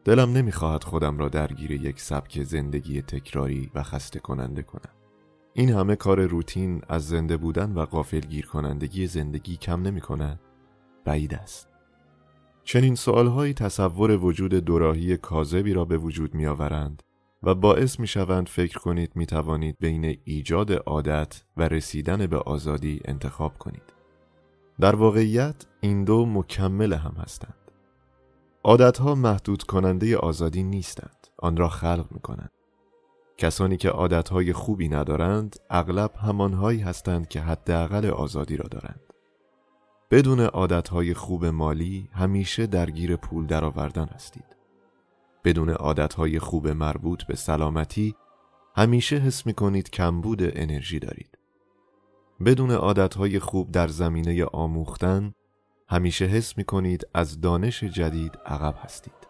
دلم 0.04 0.32
نمی‌خواهد 0.32 0.84
خودم 0.84 1.18
را 1.18 1.30
درگیر 1.30 1.72
یک 1.72 2.00
سبک 2.00 2.44
زندگی 2.44 3.02
تکراری 3.02 3.72
و 3.76 3.84
خسته 3.84 4.20
کننده 4.20 4.64
کنم 4.64 4.94
این 5.54 5.70
همه 5.70 5.96
کار 5.96 6.26
روتین 6.26 6.82
از 6.90 7.08
زنده 7.08 7.38
بودن 7.38 7.72
و 7.72 7.86
غافل 7.86 8.20
گیر 8.20 8.46
کنندگی 8.46 9.08
زندگی 9.08 9.58
کم 9.58 9.82
نمی 9.82 10.02
کند؟ 10.02 10.40
بعید 11.06 11.34
است 11.34 11.71
چنین 12.64 12.96
سوالهایی 12.96 13.54
تصور 13.54 14.12
وجود 14.12 14.54
دوراهی 14.54 15.18
کاذبی 15.18 15.74
را 15.74 15.86
به 15.86 15.98
وجود 15.98 16.36
می 16.36 16.46
آورند 16.46 17.04
و 17.44 17.56
باعث 17.56 18.00
می 18.00 18.08
شوند 18.08 18.48
فکر 18.48 18.80
کنید 18.80 19.12
می 19.16 19.26
توانید 19.26 19.78
بین 19.80 20.18
ایجاد 20.24 20.72
عادت 20.72 21.44
و 21.58 21.68
رسیدن 21.68 22.28
به 22.28 22.38
آزادی 22.38 23.02
انتخاب 23.06 23.58
کنید. 23.58 23.94
در 24.80 24.96
واقعیت 24.96 25.56
این 25.82 26.04
دو 26.04 26.26
مکمل 26.26 26.94
هم 26.94 27.14
هستند. 27.18 27.72
عادتها 28.64 29.16
محدود 29.16 29.64
کننده 29.64 30.18
آزادی 30.18 30.64
نیستند. 30.64 31.28
آن 31.38 31.58
را 31.58 31.70
خلق 31.70 32.06
می 32.12 32.20
کنند. 32.20 32.52
کسانی 33.38 33.78
که 33.78 33.90
عادتهای 33.90 34.54
خوبی 34.54 34.90
ندارند 34.90 35.56
اغلب 35.70 36.12
همانهایی 36.16 36.80
هستند 36.80 37.28
که 37.28 37.42
حداقل 37.42 38.06
آزادی 38.06 38.58
را 38.58 38.68
دارند. 38.72 39.11
بدون 40.12 40.40
عادتهای 40.40 41.14
خوب 41.14 41.46
مالی 41.46 42.10
همیشه 42.14 42.68
درگیر 42.68 43.16
پول 43.16 43.48
درآوردن 43.48 44.06
هستید. 44.06 44.46
بدون 45.44 45.70
عادتهای 45.70 46.40
خوب 46.40 46.68
مربوط 46.68 47.24
به 47.24 47.36
سلامتی 47.36 48.16
همیشه 48.76 49.16
حس 49.16 49.46
می 49.46 49.54
کنید 49.54 49.90
کمبود 49.90 50.40
انرژی 50.42 51.00
دارید. 51.00 51.38
بدون 52.46 52.72
عادتهای 52.72 53.40
خوب 53.40 53.72
در 53.72 53.88
زمینه 53.88 54.46
آموختن 54.46 55.34
همیشه 55.90 56.26
حس 56.26 56.58
می 56.58 56.64
کنید 56.64 57.08
از 57.14 57.42
دانش 57.42 57.84
جدید 57.84 58.38
عقب 58.46 58.76
هستید. 58.78 59.28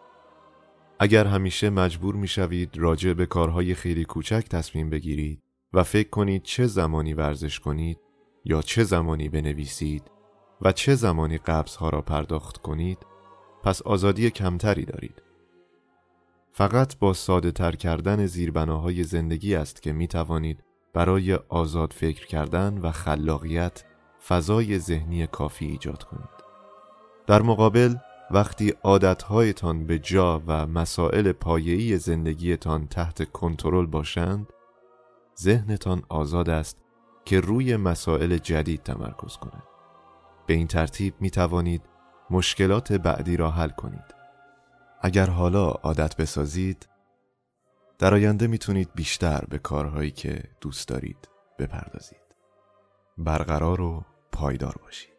اگر 0.98 1.26
همیشه 1.26 1.70
مجبور 1.70 2.14
می 2.14 2.28
شوید 2.28 2.70
راجع 2.76 3.12
به 3.12 3.26
کارهای 3.26 3.74
خیلی 3.74 4.04
کوچک 4.04 4.46
تصمیم 4.50 4.90
بگیرید 4.90 5.42
و 5.72 5.82
فکر 5.82 6.10
کنید 6.10 6.42
چه 6.42 6.66
زمانی 6.66 7.14
ورزش 7.14 7.60
کنید 7.60 7.98
یا 8.44 8.62
چه 8.62 8.84
زمانی 8.84 9.28
بنویسید 9.28 10.21
و 10.62 10.72
چه 10.72 10.94
زمانی 10.94 11.38
قبض 11.38 11.76
ها 11.76 11.88
را 11.88 12.02
پرداخت 12.02 12.56
کنید 12.56 12.98
پس 13.62 13.82
آزادی 13.82 14.30
کمتری 14.30 14.84
دارید. 14.84 15.22
فقط 16.52 16.98
با 16.98 17.12
ساده 17.12 17.50
تر 17.50 17.72
کردن 17.72 18.26
زیربناهای 18.26 19.04
زندگی 19.04 19.54
است 19.54 19.82
که 19.82 19.92
می 19.92 20.08
توانید 20.08 20.64
برای 20.92 21.34
آزاد 21.34 21.92
فکر 21.92 22.26
کردن 22.26 22.78
و 22.78 22.90
خلاقیت 22.90 23.84
فضای 24.28 24.78
ذهنی 24.78 25.26
کافی 25.26 25.66
ایجاد 25.66 26.04
کنید. 26.04 26.42
در 27.26 27.42
مقابل 27.42 27.94
وقتی 28.30 28.74
عادتهایتان 28.82 29.86
به 29.86 29.98
جا 29.98 30.42
و 30.46 30.66
مسائل 30.66 31.32
پایه‌ای 31.32 31.98
زندگیتان 31.98 32.86
تحت 32.86 33.30
کنترل 33.32 33.86
باشند، 33.86 34.52
ذهنتان 35.40 36.02
آزاد 36.08 36.50
است 36.50 36.76
که 37.24 37.40
روی 37.40 37.76
مسائل 37.76 38.36
جدید 38.36 38.82
تمرکز 38.82 39.36
کند. 39.36 39.71
به 40.52 40.56
این 40.56 40.66
ترتیب 40.66 41.14
می 41.20 41.30
توانید 41.30 41.82
مشکلات 42.30 42.92
بعدی 42.92 43.36
را 43.36 43.50
حل 43.50 43.68
کنید. 43.68 44.14
اگر 45.00 45.26
حالا 45.26 45.68
عادت 45.68 46.16
بسازید 46.16 46.88
در 47.98 48.14
آینده 48.14 48.46
می 48.46 48.58
تونید 48.58 48.88
بیشتر 48.94 49.44
به 49.48 49.58
کارهایی 49.58 50.10
که 50.10 50.42
دوست 50.60 50.88
دارید 50.88 51.28
بپردازید. 51.58 52.36
برقرار 53.18 53.80
و 53.80 54.04
پایدار 54.32 54.74
باشید. 54.82 55.12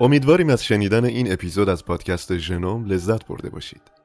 امیدواریم 0.00 0.50
از 0.50 0.64
شنیدن 0.64 1.04
این 1.04 1.32
اپیزود 1.32 1.68
از 1.68 1.84
پادکست 1.84 2.36
ژنوم 2.36 2.84
لذت 2.84 3.26
برده 3.26 3.50
باشید. 3.50 3.97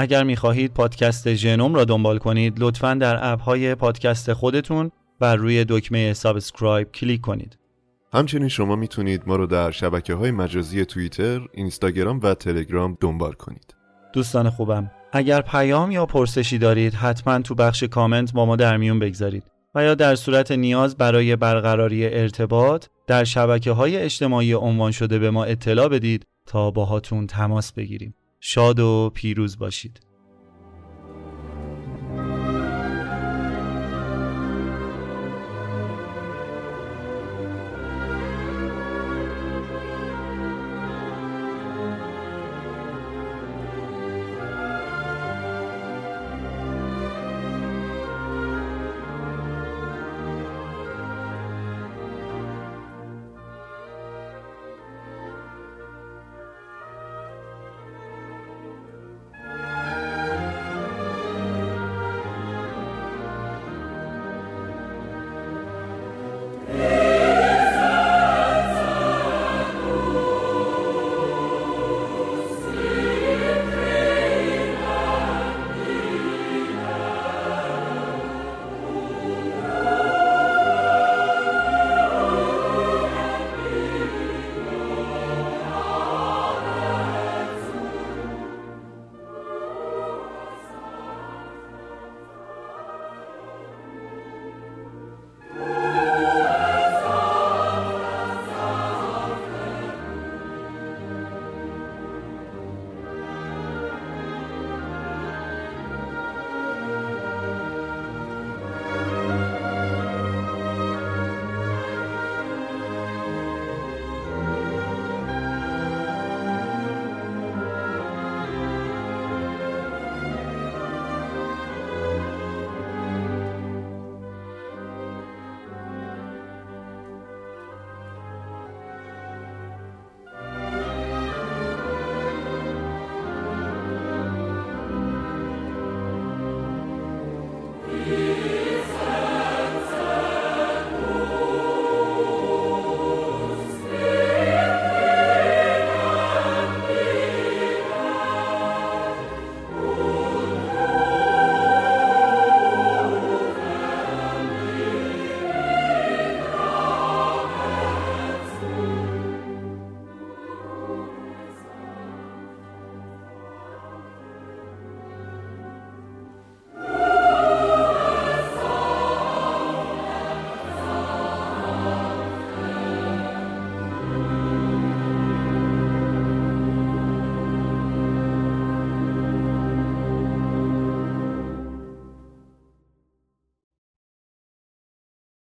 اگر 0.00 0.24
می‌خواهید 0.24 0.74
پادکست 0.74 1.34
ژنوم 1.34 1.74
را 1.74 1.84
دنبال 1.84 2.18
کنید 2.18 2.54
لطفا 2.58 2.94
در 2.94 3.32
اپ 3.32 3.40
های 3.40 3.74
پادکست 3.74 4.32
خودتون 4.32 4.90
بر 5.20 5.36
روی 5.36 5.64
دکمه 5.68 6.12
subscribe 6.12 6.92
کلیک 6.92 7.20
کنید. 7.20 7.58
همچنین 8.12 8.48
شما 8.48 8.76
می‌تونید 8.76 9.22
ما 9.26 9.36
رو 9.36 9.46
در 9.46 9.70
شبکه 9.70 10.14
های 10.14 10.30
مجازی 10.30 10.84
توییتر، 10.84 11.40
اینستاگرام 11.52 12.20
و 12.22 12.34
تلگرام 12.34 12.96
دنبال 13.00 13.32
کنید. 13.32 13.74
دوستان 14.12 14.50
خوبم 14.50 14.90
اگر 15.12 15.40
پیام 15.40 15.90
یا 15.90 16.06
پرسشی 16.06 16.58
دارید 16.58 16.94
حتما 16.94 17.38
تو 17.38 17.54
بخش 17.54 17.82
کامنت 17.82 18.32
با 18.32 18.46
ما 18.46 18.56
در 18.56 18.76
میون 18.76 18.98
بگذارید 18.98 19.44
و 19.74 19.84
یا 19.84 19.94
در 19.94 20.14
صورت 20.14 20.52
نیاز 20.52 20.96
برای 20.96 21.36
برقراری 21.36 22.06
ارتباط 22.06 22.86
در 23.06 23.24
شبکه 23.24 23.72
های 23.72 23.96
اجتماعی 23.96 24.54
عنوان 24.54 24.92
شده 24.92 25.18
به 25.18 25.30
ما 25.30 25.44
اطلاع 25.44 25.88
بدید 25.88 26.26
تا 26.46 26.70
باهاتون 26.70 27.26
تماس 27.26 27.72
بگیریم. 27.72 28.14
شاد 28.40 28.80
و 28.80 29.10
پیروز 29.14 29.58
باشید. 29.58 30.07